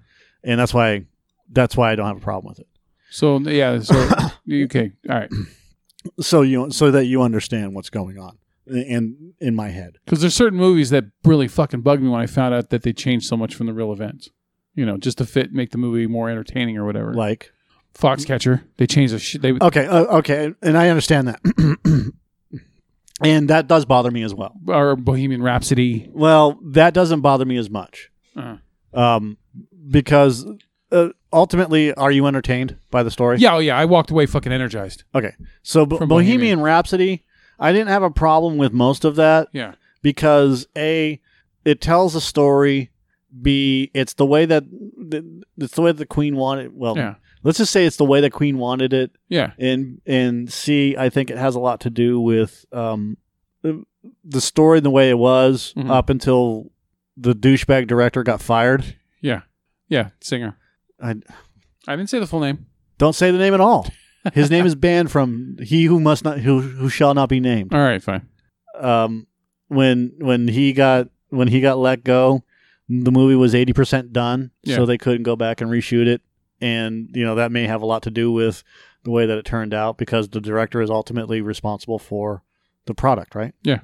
[0.45, 1.07] And that's why
[1.51, 2.69] that's why I don't have a problem with it.
[3.11, 3.81] So yeah.
[3.81, 4.09] So
[4.53, 4.93] okay.
[5.09, 5.31] All right.
[6.21, 8.39] So you so that you understand what's going on
[8.71, 9.99] in in my head.
[10.05, 12.93] Because there's certain movies that really fucking bugged me when I found out that they
[12.93, 14.29] changed so much from the real events.
[14.75, 17.13] You know, just to fit, make the movie more entertaining or whatever.
[17.13, 17.51] Like
[17.99, 19.43] Foxcatcher, they changed the shit.
[19.43, 21.41] They Okay, uh, okay, and I understand that.
[23.23, 24.55] and that does bother me as well.
[24.69, 26.09] or Bohemian Rhapsody.
[26.13, 28.11] Well, that doesn't bother me as much.
[28.37, 28.57] Uh,
[28.95, 29.37] Um,
[29.91, 30.47] because
[30.93, 33.39] uh, ultimately, are you entertained by the story?
[33.39, 35.05] yeah, oh yeah, I walked away fucking energized.
[35.15, 35.35] Okay.
[35.63, 36.61] So, Bo- Bohemian, Bohemian.
[36.61, 37.25] Rhapsody,
[37.61, 41.21] I didn't have a problem with most of that Yeah, because A,
[41.65, 42.91] it tells a story.
[43.43, 44.65] B, it's the way that
[45.57, 46.73] it's the way that the Queen wanted.
[46.75, 49.13] Well, yeah, let's just say it's the way that Queen wanted it.
[49.29, 53.19] yeah, and and C, I think it has a lot to do with um,
[53.63, 53.85] the-
[54.25, 55.91] the story and the way it was Mhm.
[55.91, 56.73] up until
[57.17, 58.97] the douchebag director got fired.
[59.21, 59.43] yeah,
[59.89, 60.09] yeah.
[60.21, 60.57] Singer.
[61.01, 61.11] I
[61.87, 62.67] I didn't say the full name.
[62.99, 63.87] don't say the name at all.
[64.35, 67.73] His name is banned from "He who must not who who shall not be named."
[67.75, 68.29] All right, fine.
[68.79, 69.27] Um,
[69.69, 72.43] when when he got when he got let go,
[72.89, 74.77] the movie was eighty percent done, Yeah.
[74.77, 76.23] so they couldn't go back and reshoot it.
[76.61, 78.63] And you know that may have a lot to do with
[79.05, 82.43] the way that it turned out because the director is ultimately responsible for
[82.87, 83.55] the product, right?
[83.63, 83.81] Yeah.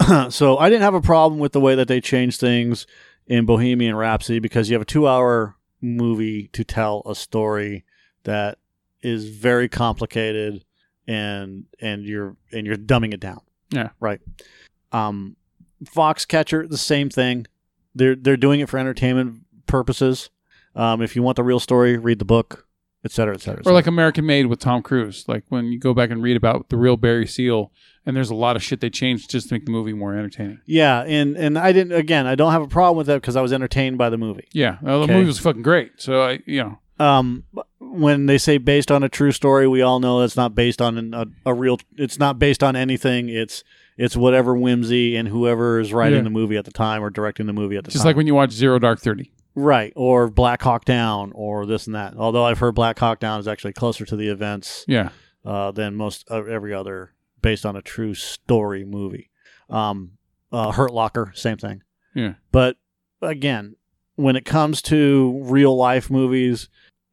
[0.30, 2.86] so I didn't have a problem with the way that they changed things
[3.26, 7.84] in Bohemian Rhapsody because you have a two-hour movie to tell a story
[8.24, 8.58] that
[9.02, 10.64] is very complicated
[11.06, 13.40] and and you're and you're dumbing it down.
[13.70, 13.90] Yeah.
[14.00, 14.20] Right.
[14.92, 15.36] Um
[15.84, 17.46] Foxcatcher, the same thing.
[17.94, 20.30] They're they're doing it for entertainment purposes.
[20.74, 22.66] Um, if you want the real story, read the book,
[23.04, 23.62] et cetera, et cetera.
[23.64, 25.24] et Or like American Made with Tom Cruise.
[25.26, 27.72] Like when you go back and read about the real Barry Seal,
[28.06, 30.60] and there's a lot of shit they changed just to make the movie more entertaining.
[30.66, 31.92] yeah, and and I didn't.
[31.92, 34.48] Again, I don't have a problem with that because I was entertained by the movie.
[34.52, 35.14] Yeah, uh, the Okay.
[35.14, 35.92] movie was fucking great.
[35.96, 37.44] So I, you know, Um,
[37.98, 40.96] when they say based on a true story, we all know that's not based on
[40.98, 41.78] an, a, a real.
[41.96, 43.28] It's not based on anything.
[43.28, 43.64] It's
[43.96, 46.22] it's whatever whimsy and whoever is writing Yeah.
[46.24, 47.98] the movie at the time or directing the movie at the just time.
[48.00, 49.32] Just like when you watch Zero Dark Thirty.
[49.54, 52.14] right or Black Hawk Down or this and that.
[52.16, 55.08] Although I've heard Black Hawk Down is actually closer to the events Yeah,
[55.44, 59.30] uh, than most of every other based on a true story movie.
[59.68, 60.12] Um,
[60.52, 61.82] uh, Hurt Locker, same thing.
[62.14, 62.34] Yeah.
[62.52, 62.76] But
[63.20, 63.76] again,
[64.16, 66.68] when it comes to real life movies,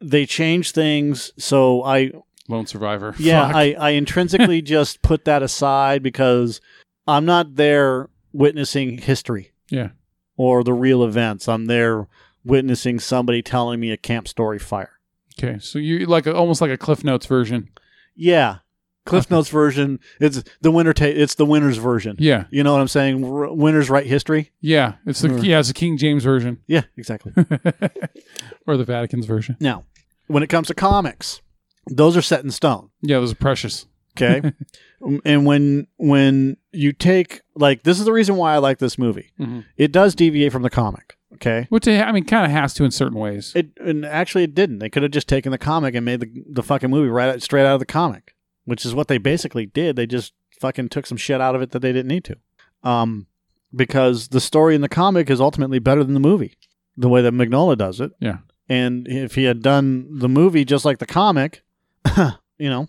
[0.09, 1.31] they change things.
[1.37, 2.11] So I,
[2.47, 3.15] Lone Survivor.
[3.17, 3.55] yeah, Fuck.
[3.55, 6.61] I, I intrinsically just put that aside because
[7.07, 9.89] I'm not there witnessing history yeah,
[10.37, 11.47] or the real events.
[11.47, 12.07] I'm there
[12.43, 14.99] witnessing somebody telling me a camp story fire.
[15.39, 15.57] okay.
[15.59, 17.69] So you like a, almost like a Cliff Notes version.
[18.15, 18.57] Yeah.
[19.05, 19.99] Cliff Notes version.
[20.19, 20.93] It's the winner.
[20.93, 22.15] Ta- it's the winner's version.
[22.19, 23.23] Yeah, You know what I'm saying?
[23.23, 24.51] R- winners write history.
[24.61, 24.95] yeah.
[25.05, 27.31] It's the yeah, it's the King James version Yeah, exactly.
[28.67, 29.57] or the Vatican's version.
[29.59, 29.85] now,
[30.27, 31.41] when it comes to comics,
[31.87, 32.89] those are set in stone.
[33.01, 33.85] Yeah, those are precious.
[34.17, 34.53] Okay,
[35.25, 39.31] and when when you take like this is the reason why I like this movie.
[39.39, 39.65] Mhm.
[39.77, 41.17] It does deviate from the comic.
[41.33, 41.67] Okay.
[41.69, 43.51] Which I mean, kind of has to in certain ways.
[43.55, 44.79] It and actually it didn't.
[44.79, 47.41] They could have just taken the comic and made the the fucking movie right out,
[47.41, 49.97] straight out of the comic, which is what they basically did.
[49.97, 52.37] They just fucking took some shit out of it that they didn't need to.
[52.83, 53.27] Um,
[53.75, 56.55] because the story in the comic is ultimately better than the movie,
[56.95, 58.11] the way that Mignola does it.
[58.21, 58.37] Yeah.
[58.67, 61.63] And if he had done the movie just like the comic,
[62.57, 62.87] you know,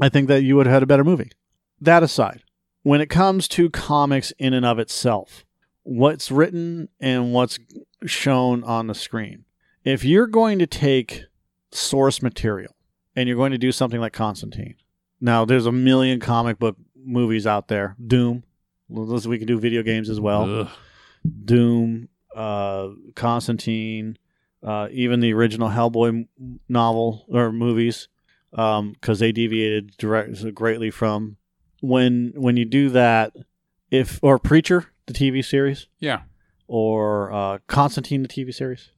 [0.00, 1.30] I think that you would have had a better movie.
[1.80, 2.42] That aside,
[2.82, 5.44] when it comes to comics in and of itself,
[5.82, 7.58] what's written and what's
[8.04, 9.44] shown on the screen,
[9.84, 11.24] if you're going to take
[11.72, 12.74] source material
[13.14, 14.76] and you're going to do something like Constantine,
[15.20, 17.96] now there's a million comic book movies out there.
[18.04, 18.44] Doom,
[18.88, 20.60] we can do video games as well.
[20.60, 20.68] Ugh.
[21.44, 24.16] Doom, uh, Constantine,
[24.66, 26.26] uh, even the original Hellboy
[26.68, 28.08] novel or movies,
[28.50, 31.36] because they deviated direct, greatly from
[31.80, 33.32] when when you do that.
[33.90, 36.22] If or Preacher, the TV series, Yeah.
[36.66, 38.90] or uh, Constantine, the TV series.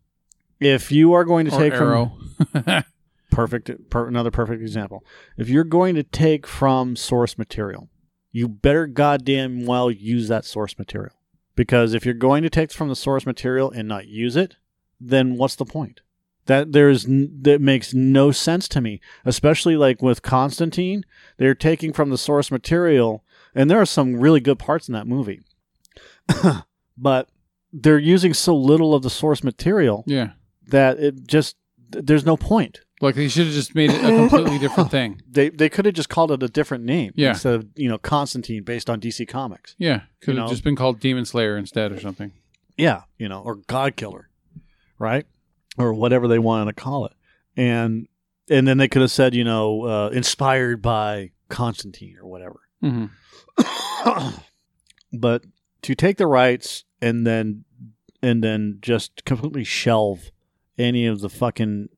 [0.60, 2.82] If you are going to Or take from Arrow.
[3.30, 5.04] perfect per, another perfect example
[5.36, 7.88] if you're going to take from source material
[8.32, 11.12] you better goddamn well use that source material
[11.54, 14.56] because if you're going to take from the source material and not use it
[15.00, 16.00] then what's the point
[16.46, 21.04] that there's that makes no sense to me especially like with constantine
[21.36, 23.22] they're taking from the source material
[23.54, 25.40] and there are some really good parts in that movie
[26.96, 27.28] but
[27.72, 30.30] they're using so little of the source material yeah.
[30.68, 31.56] that it just
[31.90, 35.20] there's no point Like they should have just made it a completely different thing.
[35.30, 37.30] they they could have just called it a different name Yeah.
[37.30, 39.74] instead of you know Constantine based on DC Comics.
[39.78, 40.02] Yeah.
[40.20, 40.52] Could You have know?
[40.52, 42.32] just been called Demon Slayer instead or something.
[42.76, 44.27] Yeah, you know, or God Killer,
[44.98, 45.26] right,
[45.76, 47.12] or whatever they wanted to call it,
[47.56, 48.08] and
[48.50, 52.60] and then they could have said you know uh, inspired by Constantine or whatever.
[52.80, 53.06] hmm
[55.12, 55.44] but
[55.82, 57.64] to take the rights and then
[58.22, 60.30] and then just completely shelve
[60.76, 61.88] any of the fucking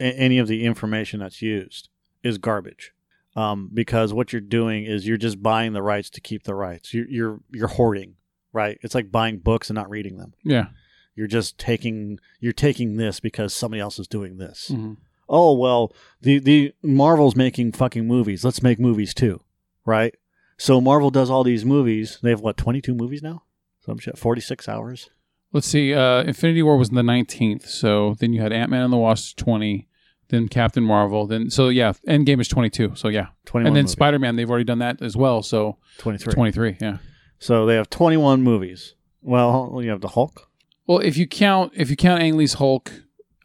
[0.00, 1.88] any of the information that's used
[2.22, 2.92] is garbage.
[3.34, 6.92] Um, because what you're doing is you're just buying the rights to keep the rights.
[6.92, 8.16] You're you're you're hoarding,
[8.52, 8.78] right?
[8.82, 10.34] It's like buying books and not reading them.
[10.44, 10.66] Yeah.
[11.14, 14.68] You're just taking you're taking this because somebody else is doing this.
[14.68, 14.94] hmm
[15.28, 18.44] Oh well, the the Marvel's making fucking movies.
[18.44, 19.40] Let's make movies too,
[19.86, 20.14] right?
[20.58, 22.18] So Marvel does all these movies.
[22.22, 23.44] They have what 22 movies now?
[23.80, 24.18] Some shit.
[24.18, 25.10] 46 hours.
[25.52, 25.92] Let's see.
[25.94, 27.66] Uh, Infinity War was the 19th.
[27.66, 29.88] So then you had Ant Man and the Wasp 20,
[30.28, 31.26] then Captain Marvel.
[31.26, 32.92] Then So yeah, Endgame is 22.
[32.94, 33.28] So yeah.
[33.44, 33.86] twenty and then.
[33.88, 35.42] Spider Man, they've already done that as well.
[35.42, 36.32] So 23.
[36.32, 36.76] 23.
[36.80, 36.98] Yeah.
[37.38, 38.94] So they have 21 movies.
[39.20, 40.48] Well, you have the Hulk.
[40.86, 42.92] Well, if you count if you count Ang Lee's Hulk,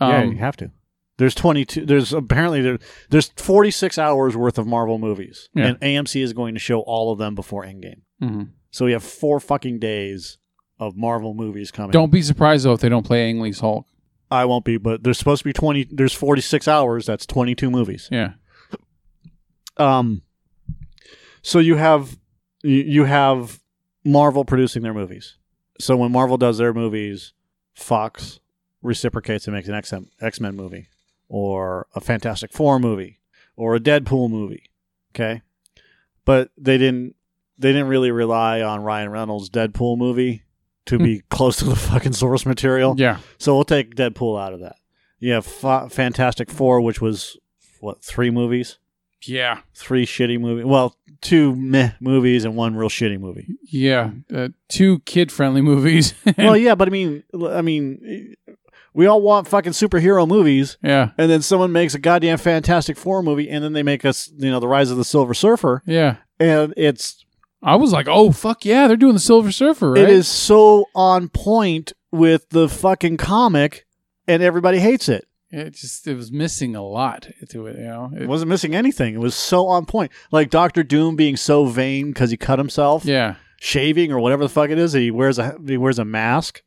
[0.02, 0.72] yeah, um, you have to.
[1.18, 1.86] There's 22.
[1.86, 2.78] There's apparently there,
[3.10, 5.68] there's 46 hours worth of Marvel movies, Yeah.
[5.68, 8.02] and AMC is going to show all of them before Endgame.
[8.22, 8.50] mhm.
[8.72, 10.38] So we have four fucking days
[10.80, 11.92] of Marvel movies coming.
[11.92, 13.88] don't be surprised though if they don't play Ang Lee's Hulk.
[14.30, 15.88] I won't be, but there's supposed to be 20.
[15.90, 17.06] There's 46 hours.
[17.06, 18.10] That's 22 movies.
[18.12, 18.34] Yeah.
[19.78, 20.22] Um.
[21.42, 22.18] So you have
[22.64, 23.60] you have
[24.04, 25.38] Marvel producing their movies.
[25.80, 27.34] So when Marvel does their movies,
[27.74, 28.40] Fox
[28.82, 30.88] reciprocates and makes an X X Men movie,
[31.30, 33.20] or a Fantastic Four movie,
[33.56, 34.64] or a Deadpool movie.
[35.14, 35.42] Okay,
[36.26, 37.16] but they didn't
[37.58, 40.44] they didn't really rely on Ryan Reynolds' Deadpool movie
[40.86, 41.04] to hmm.
[41.04, 42.96] be close to the fucking source material.
[42.98, 43.20] Yeah.
[43.38, 44.78] So we'll take Deadpool out of that.
[45.20, 47.38] You have Fa- Fantastic Four, which was
[47.80, 48.80] what three movies,
[49.26, 49.60] Yeah.
[49.74, 50.66] three shitty movies.
[50.66, 53.48] Well, two meh movies and one real shitty movie.
[53.64, 54.12] Yeah.
[54.34, 56.14] Uh, two kid friendly movies.
[56.38, 58.36] well, yeah, but I mean, I mean,
[58.94, 61.12] we all want fucking superhero movies, yeah.
[61.18, 64.50] and then someone makes a goddamn Fantastic Four movie, and then they make us, you
[64.50, 66.18] know, the Rise of the Silver Surfer, Yeah.
[66.40, 67.24] and it's
[67.62, 68.88] I was like, oh, fuck yeah.
[68.88, 70.04] They're doing the Silver Surfer, right?
[70.04, 73.86] it is so on point with the fucking comic,
[74.28, 75.26] and everybody hates it.
[75.50, 78.12] It just, it was missing a lot to it, you know?
[78.16, 79.14] It It- wasn't missing anything.
[79.14, 80.12] It was so on point.
[80.32, 83.36] Like Doctor Doom being so vain because he cut himself yeah.
[83.60, 84.92] shaving or whatever the fuck it is.
[84.94, 86.64] He wears a he wears a mask.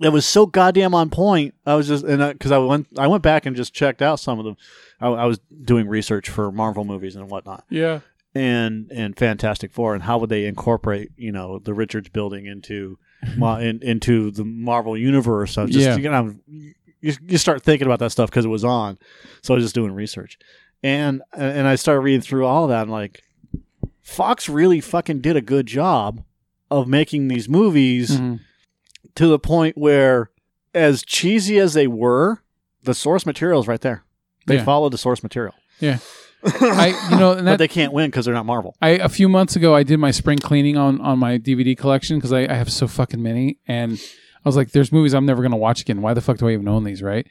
[0.00, 1.54] It was so goddamn on point.
[1.66, 4.38] I was just and because I, went I went back and just checked out some
[4.38, 4.56] of them.
[5.00, 8.00] I, I was doing research for Marvel movies and whatnot, Yeah.
[8.34, 12.98] and and Fantastic Four, and how would they incorporate you know the Richards building into
[13.36, 15.58] in, into the Marvel universe?
[15.58, 15.96] I was just Yeah.
[15.96, 16.34] you know
[17.00, 18.98] you, you start thinking about that stuff because it was on,
[19.42, 20.38] so I was just doing research,
[20.82, 22.82] and and I started reading through all of that.
[22.82, 23.22] and like,
[24.02, 26.22] Fox really fucking did a good job
[26.70, 28.40] of making these movies Mhm.
[29.16, 30.30] to the point where,
[30.74, 32.42] as cheesy as they were,
[32.82, 34.04] the source material is right there.
[34.46, 34.64] They Yeah.
[34.64, 35.54] followed the source material.
[35.80, 35.98] Yeah.
[36.44, 38.74] I, you know, and but they can't win because they're not Marvel.
[38.80, 42.16] I a few months ago I did my spring cleaning on on my DVD collection
[42.16, 44.00] because I, I have so fucking many, and
[44.44, 46.02] I was like, "There's movies I'm never gonna watch again.
[46.02, 47.26] Why the fuck do I even own these?" Right?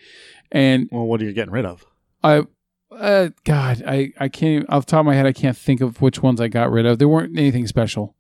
[0.52, 1.86] And Well, what are you getting rid of?
[2.24, 2.44] I,
[2.92, 6.02] uh, God, I I can't off the top of my head I can't think of
[6.02, 7.00] which ones I got rid of.
[7.00, 8.16] There weren't anything special,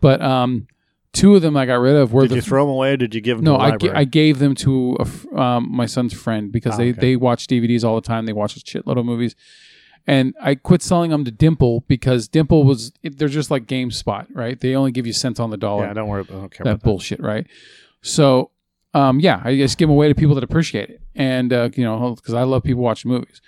[0.00, 0.66] but um,
[1.12, 2.92] two of them I got rid of were Did the you throw them away?
[2.92, 3.96] or Did you give them no, to the I, library?
[3.96, 7.00] I gave them to a um, my son's friend because Ah, they, okay.
[7.00, 8.26] they watch DVDs all the time.
[8.26, 9.34] They watch a shitload of movies.
[10.04, 14.58] And I quit selling them to Dimple because Dimple was, they're just like GameStop, right?
[14.58, 15.84] They only give you cents on the dollar.
[15.86, 16.24] yeah, don't worry.
[16.28, 17.46] I don't care that about bullshit, right?
[18.02, 18.50] So,
[18.94, 21.00] um, yeah, I just give them away to people that appreciate it.
[21.14, 23.40] And, uh, you know, because I love people watching movies.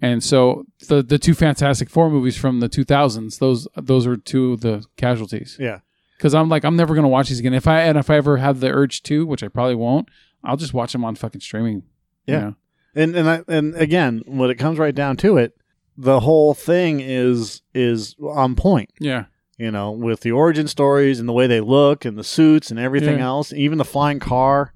[0.00, 4.52] And so the the two Fantastic Four movies from the 2000s, those those are two
[4.52, 5.56] of the casualties.
[5.58, 5.80] Yeah,
[6.16, 7.52] because I'm like I'm never gonna watch these again.
[7.52, 10.08] If I and if I ever have the urge to, which I probably won't,
[10.44, 11.82] I'll just watch them on fucking streaming.
[12.26, 12.40] you Yeah.
[12.40, 12.54] know?
[12.94, 15.56] and and I, and again, when it comes right down to it,
[15.96, 18.90] the whole thing is is on point.
[19.00, 19.24] yeah,
[19.58, 22.78] You know, with the origin stories and the way they look and the suits and
[22.78, 23.26] everything Yeah.
[23.26, 24.72] else, even the flying car,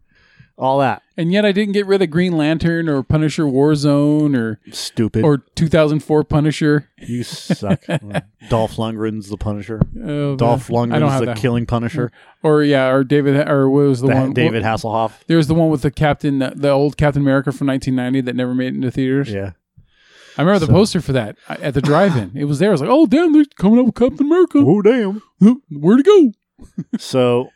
[0.58, 1.02] all that.
[1.16, 5.24] and yet I didn't get rid of Green Lantern or Punisher Warzone or Stupid.
[5.24, 6.88] or 2004 Punisher.
[6.98, 7.80] you suck.
[8.48, 9.80] Dolph Lundgren's the Punisher.
[10.04, 11.36] Oh, Dolph Lundgren's the that.
[11.36, 12.10] killing Punisher.
[12.42, 14.32] or yeah, or David or what was the, The- one?
[14.32, 15.12] David Hasselhoff.
[15.28, 18.52] there was the one with the Captain, the old Captain America from 1990 that never
[18.54, 19.32] made it into theaters.
[19.32, 19.52] Yeah.
[20.36, 22.32] I remember the poster for that uh, at the drive-in.
[22.34, 22.70] it was there.
[22.70, 24.58] I was like, oh damn, they're coming up with Captain America.
[24.58, 25.22] Oh damn.
[25.70, 26.32] Where to go?
[26.98, 27.50] so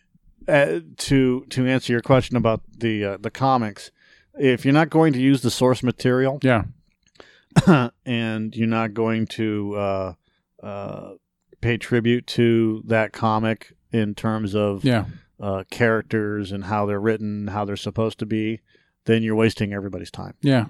[0.49, 3.91] uh, to to answer your question about the uh, the comics
[4.39, 6.65] if you're not going to use the source material Yeah,
[8.05, 10.13] and you're not going to uh,
[10.63, 11.11] uh,
[11.61, 15.07] pay tribute to that comic in terms of yeah,
[15.41, 18.61] uh, characters and how they're written how they're supposed to be
[19.05, 20.67] then you're wasting everybody's time yeah.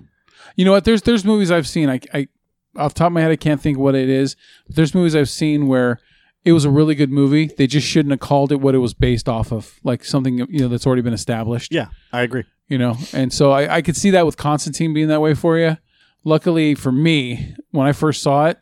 [0.56, 0.84] You know what?
[0.84, 1.88] There's there's movies I've seen.
[1.90, 2.28] I, I
[2.76, 4.36] off the top of my head, I can't think what it is.
[4.66, 5.98] But there's movies I've seen where
[6.44, 7.46] it was a really good movie.
[7.46, 10.60] They just shouldn't have called it what it was based off of, like something you
[10.60, 11.72] know that's already been established.
[11.72, 15.08] yeah i agree you know and so I, I could see that with constantine being
[15.08, 15.76] that way for you
[16.24, 18.58] luckily for me when i first saw it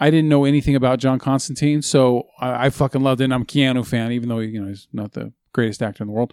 [0.00, 3.42] i didn't know anything about john constantine so i, I fucking loved it and i'm
[3.42, 6.32] a keanu fan even though you know he's not the greatest actor in the world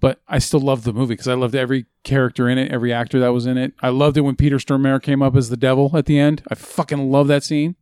[0.00, 3.18] but i still loved the movie because i loved every character in it every actor
[3.20, 3.72] that was in it.
[3.82, 6.42] I loved it when peter stormare came up as the devil at the end.
[6.50, 7.76] I fucking love that scene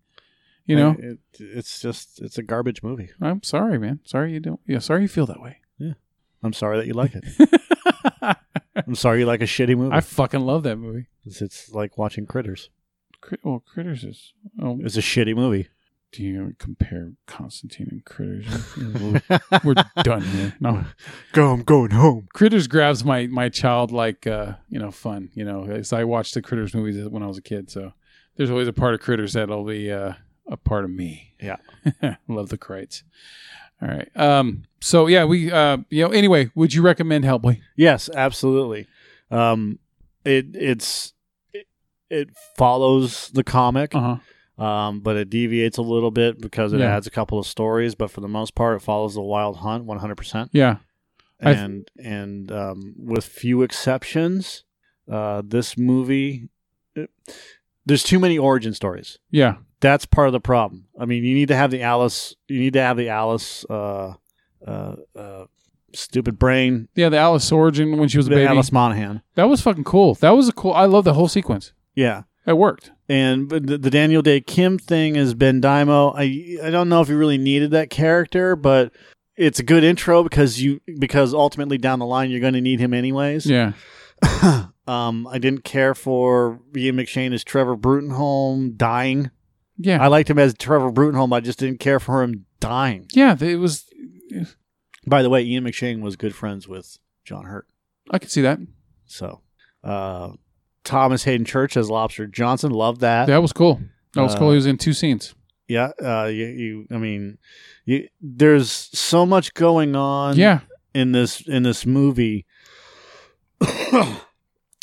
[0.67, 0.97] you know?
[0.99, 3.11] it, it's just it's a garbage movie.
[3.21, 4.01] I'm sorry man.
[4.05, 5.59] Sorry you don't yeah sorry you feel that way.
[5.79, 5.93] Yeah.
[6.43, 8.37] i'm sorry that you like it.
[8.87, 9.95] I'm sorry you like a shitty movie.
[9.95, 11.07] I fucking love that movie.
[11.25, 12.69] It's, it's like watching critters.
[13.21, 15.69] Crit- well critters is oh, it's a shitty movie
[16.13, 18.47] do you compare Constantine and Critters?
[19.65, 20.55] We're done here.
[20.61, 20.85] No,
[21.33, 25.31] go i'm going home Critters grabs my my childlike, uh, you know, fun.
[25.35, 27.93] You know, as I watched the Critters movies when I was a kid, so
[28.37, 30.13] there's always a part of Critters that'll be uh,
[30.49, 31.35] a part of me.
[31.41, 31.57] Yeah.
[32.29, 33.03] love the Krites.
[33.83, 34.09] All right.
[34.17, 34.65] Um.
[34.81, 37.61] So yeah, we uh, you know, anyway, would you recommend Hellboy?
[37.77, 38.87] Yes, absolutely.
[39.31, 39.79] Um,
[40.25, 41.13] it it's
[41.53, 41.67] it,
[42.09, 43.95] it follows the comic.
[43.95, 44.17] Uh huh.
[44.59, 46.97] Um, but it deviates a little bit because it Yeah.
[46.97, 47.95] adds a couple of stories.
[47.95, 50.49] But for the most part, it follows the Wild Hunt 100%.
[50.53, 50.77] Yeah.
[51.43, 54.65] I th- And and um, with few exceptions,
[55.11, 56.49] uh, this movie,
[56.95, 57.11] it-
[57.85, 59.19] there's too many origin stories.
[59.31, 59.57] Yeah.
[59.81, 60.87] That's part of the problem.
[60.99, 62.35] I mean, you need to have the Alice.
[62.49, 63.67] You need to have the Alice.
[63.69, 64.15] Uh,
[64.67, 65.45] uh, uh,
[65.93, 66.89] stupid brain.
[66.95, 67.11] Yeah.
[67.11, 68.47] The Alice origin when she was a baby.
[68.47, 69.21] Alice Monaghan.
[69.35, 70.15] That was fucking cool.
[70.15, 70.73] That was a cool.
[70.73, 71.75] I love the whole sequence.
[71.95, 72.23] Yeah.
[72.47, 72.93] It worked.
[73.09, 76.15] And but the, the Daniel Dae Kim thing is Ben Daimio.
[76.17, 78.93] I I don't know if you really needed that character, but
[79.37, 82.81] it's a good intro because you because ultimately down the line you're going to need
[82.81, 83.47] him anyways.
[83.47, 83.73] Yeah.
[84.87, 89.31] um, I didn't care for Ian McShane as Trevor Bruttenholm dying.
[89.79, 90.03] Yeah.
[90.03, 91.35] I liked him as Trevor Bruttenholm.
[91.35, 93.07] I just didn't care for him dying.
[93.13, 93.37] yeah.
[93.39, 93.85] It was.
[95.07, 97.67] By the way, Ian McShane was good friends with John Hurt.
[98.11, 98.59] I could see that.
[99.07, 99.41] So,
[99.85, 100.33] uh,
[100.87, 102.71] Thomas Haden Church as Lobster Johnson.
[102.73, 103.27] Love that.
[103.27, 103.81] That was cool.
[104.15, 104.51] That was Uh, cool.
[104.53, 105.35] He was in two scenes.
[105.69, 107.37] Yeah, uh, you, you, I mean,
[107.85, 110.37] you, there's so much going on.
[110.37, 110.61] Yeah.
[110.95, 112.47] in this in this movie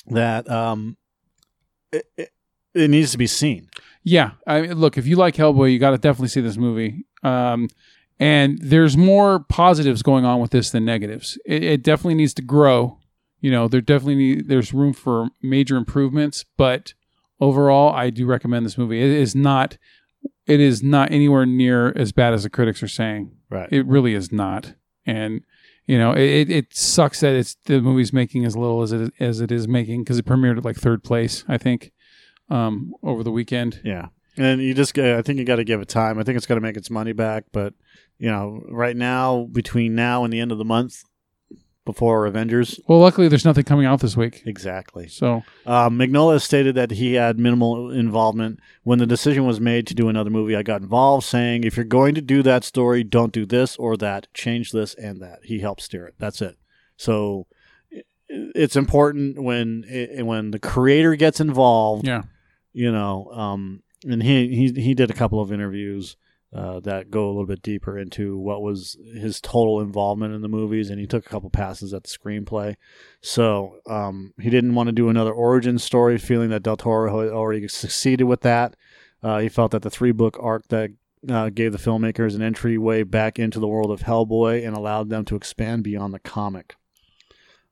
[0.07, 0.97] that um,
[1.91, 2.29] it, it,
[2.73, 3.69] it needs to be seen.
[4.03, 4.97] Yeah, I look.
[4.97, 7.05] If you like Hellboy, you got to definitely see this movie.
[7.23, 7.69] Um,
[8.19, 11.37] and there's more positives going on with this than negatives.
[11.45, 12.99] It, it definitely needs to grow.
[13.43, 16.45] You know, there definitely need, there's room for major improvements.
[16.55, 16.93] But
[17.41, 19.01] overall, I do recommend this movie.
[19.03, 19.77] It is not.
[20.47, 23.35] It is not anywhere near as bad as the critics are saying.
[23.49, 23.67] Right.
[23.69, 24.75] It really is not.
[25.05, 25.41] And
[25.85, 29.41] you know, it, it sucks that it's the movie's making as little as it as
[29.41, 31.91] it is making because it premiered at like third place, I think,
[32.49, 33.81] um, over the weekend.
[33.83, 36.17] yeah, and you just I think you got to give it time.
[36.17, 37.73] I think it's going to make its money back, but
[38.17, 41.03] you know, right now between now and the end of the month,
[41.85, 44.41] before Avengers, Well, luckily, there's nothing coming out this week.
[44.45, 45.07] exactly.
[45.07, 48.59] So, Uh, Mignola stated that he had minimal involvement.
[48.83, 51.83] When the decision was made to do another movie, I got involved, saying, if you're
[51.85, 54.27] going to do that story, don't do this or that.
[54.33, 55.39] Change this and that.
[55.43, 56.15] He helped steer it.
[56.19, 56.55] That's it.
[56.95, 57.47] So
[58.29, 62.23] it's important when i- when the creator gets involved, yeah.
[62.71, 66.15] you know, um, and he, he, he did a couple of interviews
[66.53, 70.47] uh, that go a little bit deeper into what was his total involvement in the
[70.47, 72.75] movies, and he took a couple passes at the screenplay.
[73.21, 77.31] So um, he didn't want to do another origin story, feeling that Del Toro had
[77.31, 78.75] already succeeded with that.
[79.23, 80.91] Uh, he felt that the three book arc that
[81.27, 85.25] uh, gave the filmmakers an entryway back into the world of Hellboy and allowed them
[85.25, 86.75] to expand beyond the comic.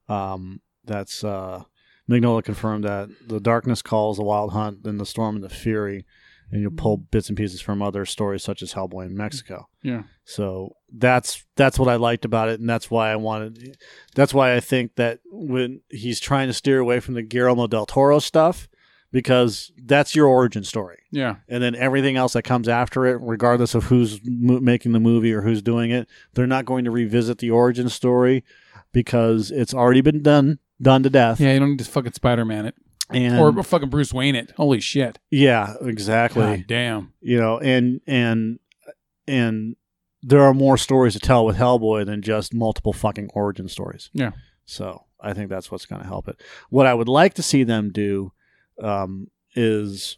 [0.07, 1.63] Um, that's uh,
[2.09, 6.05] Mignola confirmed that the darkness calls the Wild Hunt, then the Storm and the Fury,
[6.51, 7.07] and you'll pull mm-hmm.
[7.11, 9.67] bits and pieces from other stories such as Hellboy in Mexico.
[9.81, 10.03] Yeah.
[10.25, 13.77] So that's that's what I liked about it, and that's why I wanted.
[14.15, 17.85] That's why I think that when he's trying to steer away from the Guillermo del
[17.85, 18.67] Toro stuff,
[19.11, 21.37] because that's your origin story, Yeah.
[21.47, 25.33] and then everything else that comes after it, regardless of who's mo- making the movie
[25.33, 28.43] or who's doing it, they're not going to revisit the origin story
[28.93, 31.39] because it's already been done, done to death.
[31.39, 31.53] Yeah.
[31.53, 32.75] You don't need to fucking Spider Man it
[33.13, 34.51] And or fucking Bruce Wayne it.
[34.57, 35.19] Holy shit.
[35.29, 36.43] yeah, exactly.
[36.57, 37.13] God damn.
[37.21, 38.59] you know and and
[39.27, 39.75] and
[40.23, 44.31] there are more stories to tell with hellboy than just multiple fucking origin stories Yeah.
[44.65, 46.39] so i think that's what's going to help it
[46.69, 48.31] what i would like to see them do
[48.83, 50.15] um, is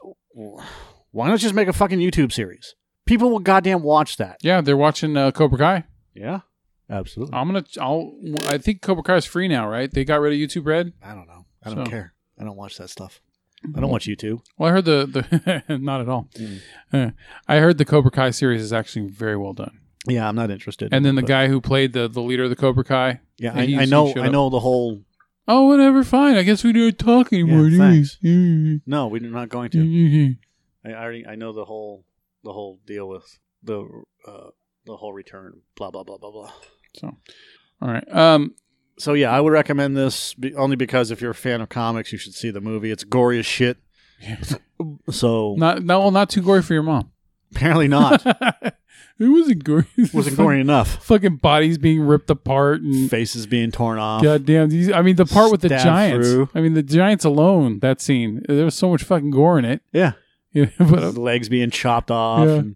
[1.11, 2.75] why not just make a fucking youtube series
[3.05, 4.61] people will goddamn watch that Yeah.
[4.61, 5.83] They're watching uh, Cobra Kai.
[6.13, 6.41] yeah
[6.89, 7.63] absolutely I'm gonna.
[7.79, 8.13] I'll.
[8.47, 9.89] I think Cobra Kai is free now, right?
[9.91, 10.93] They got rid of YouTube Red.
[11.01, 13.21] i don't know i don't So- care i don't watch that stuff
[13.75, 16.27] i don't watch youtube Well, I heard the the not at all.
[16.37, 16.59] Mm.
[16.91, 17.09] Uh,
[17.47, 19.79] I heard the Cobra Kai series is actually very well done.
[20.07, 22.49] yeah i'm not interested And then the but- guy who played the the leader of
[22.49, 23.19] the Cobra Kai.
[23.37, 25.01] yeah I, I know i know the whole
[25.45, 26.05] Oh, whatever.
[26.05, 26.37] Fine.
[26.37, 27.67] I guess we don't talk anymore.
[27.67, 28.17] Yeah, thanks.
[28.23, 30.35] no we're not going to.
[30.85, 32.05] I I already I know the whole
[32.45, 33.81] the whole deal with the
[34.25, 34.51] uh,
[34.85, 35.59] the whole return.
[35.75, 36.53] Blah blah blah blah blah.
[36.95, 37.17] So,
[37.81, 38.07] all right.
[38.15, 38.55] Um,
[38.97, 42.11] So yeah, I would recommend this be, only because if you're a fan of comics,
[42.11, 42.91] you should see the movie.
[42.91, 43.77] It's gory as shit.
[45.09, 47.11] So not no, well, not too gory for your mom.
[47.51, 48.25] apparently not.
[48.25, 48.73] it
[49.19, 49.85] wasn't gory.
[49.97, 51.03] It Wasn't gory enough.
[51.05, 54.23] Fucking bodies being ripped apart and Faces being torn off.
[54.23, 54.69] goddamn.
[54.69, 56.27] These, I mean, the part with the Stabbed giants.
[56.29, 56.49] through.
[56.55, 57.79] I mean, the giants alone.
[57.79, 58.43] That scene.
[58.47, 59.81] There was so much fucking gore in it.
[59.91, 60.13] Yeah,
[60.51, 62.47] You know, but uh, legs being chopped off.
[62.47, 62.53] Yeah.
[62.55, 62.75] And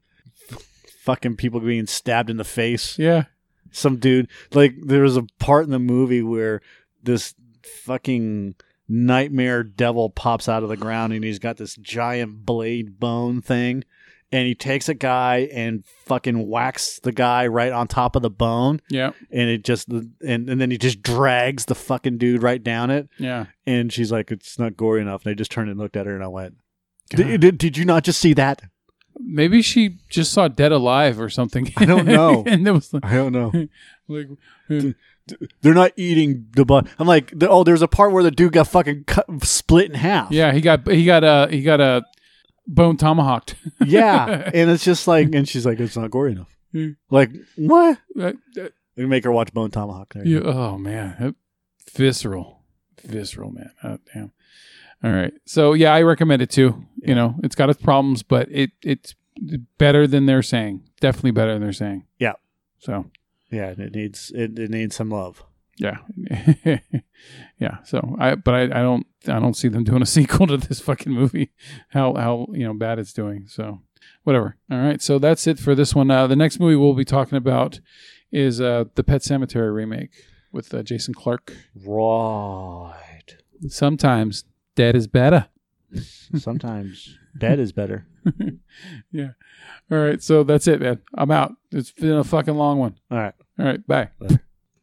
[1.01, 2.97] fucking people being stabbed in the face.
[2.99, 3.25] yeah,
[3.71, 6.61] some dude like there was a part in the movie where
[7.03, 7.35] this
[7.83, 8.55] fucking
[8.87, 13.83] nightmare devil pops out of the ground and he's got this giant blade bone thing
[14.31, 18.29] and he takes a guy and fucking whacks the guy right on top of the
[18.29, 18.81] bone.
[18.89, 22.89] Yeah, and it just and, and then he just drags the fucking dude right down
[22.89, 23.07] it.
[23.17, 23.45] Yeah.
[23.65, 26.15] and she's like it's not gory enough and I just turned and looked at her
[26.15, 26.55] and I went
[27.09, 28.61] did, did, did you not just see that
[29.19, 31.71] Maybe she just saw Dead Alive or something.
[31.77, 32.43] I don't know.
[32.45, 33.51] and it was like, I don't know.
[34.07, 34.27] like
[35.61, 36.87] They're not eating the butt.
[36.99, 40.31] I'm like, oh, there's a part where the dude got fucking cut, split in half.
[40.31, 42.03] yeah, he got he got a he got a
[42.65, 43.55] bone tomahawked.
[43.85, 44.49] yeah.
[44.53, 46.55] And it's just like, and she's like, it's not gory enough.
[47.09, 47.97] Like what?
[48.19, 50.13] Uh, uh, We make her watch Bone Tomahawk.
[50.13, 50.25] There.
[50.25, 51.31] you you- oh man, Uh,
[51.93, 52.61] visceral,
[53.03, 53.71] visceral, man.
[53.83, 54.31] Oh, damn.
[55.03, 56.85] All right, so yeah, I recommend it too.
[56.97, 57.09] Yeah.
[57.09, 59.13] You know, it's got its problems, but it it's
[59.77, 60.81] better than they're saying.
[60.99, 62.05] Definitely better than they're saying.
[62.17, 62.33] Yeah.
[62.79, 63.05] So
[63.51, 65.43] Yeah, and it needs it, it needs some love.
[65.77, 65.97] yeah,
[67.59, 67.77] yeah.
[67.83, 70.79] So I, but I, I don't, I don't see them doing a sequel to this
[70.79, 71.51] fucking movie.
[71.89, 73.45] How how you know bad it's doing.
[73.47, 73.81] So
[74.23, 74.57] whatever.
[74.71, 75.01] All right.
[75.01, 76.09] So that's it for this one.
[76.09, 77.79] Uh, the next movie we'll be talking about
[78.31, 80.11] is uh, the Pet Sematary remake
[80.51, 81.53] with uh, Jason Clarke.
[81.85, 83.37] Right.
[83.67, 84.43] Sometimes
[84.77, 85.47] dead is better.
[86.37, 88.05] Sometimes dead is better.
[89.11, 89.29] yeah.
[89.91, 90.21] All right.
[90.21, 90.99] So that's it, man.
[91.15, 91.53] I'm out.
[91.71, 92.95] It's been a fucking long one.
[93.11, 93.33] All right.
[93.59, 93.85] All right.
[93.85, 94.09] Bye.
[94.19, 94.43] Later.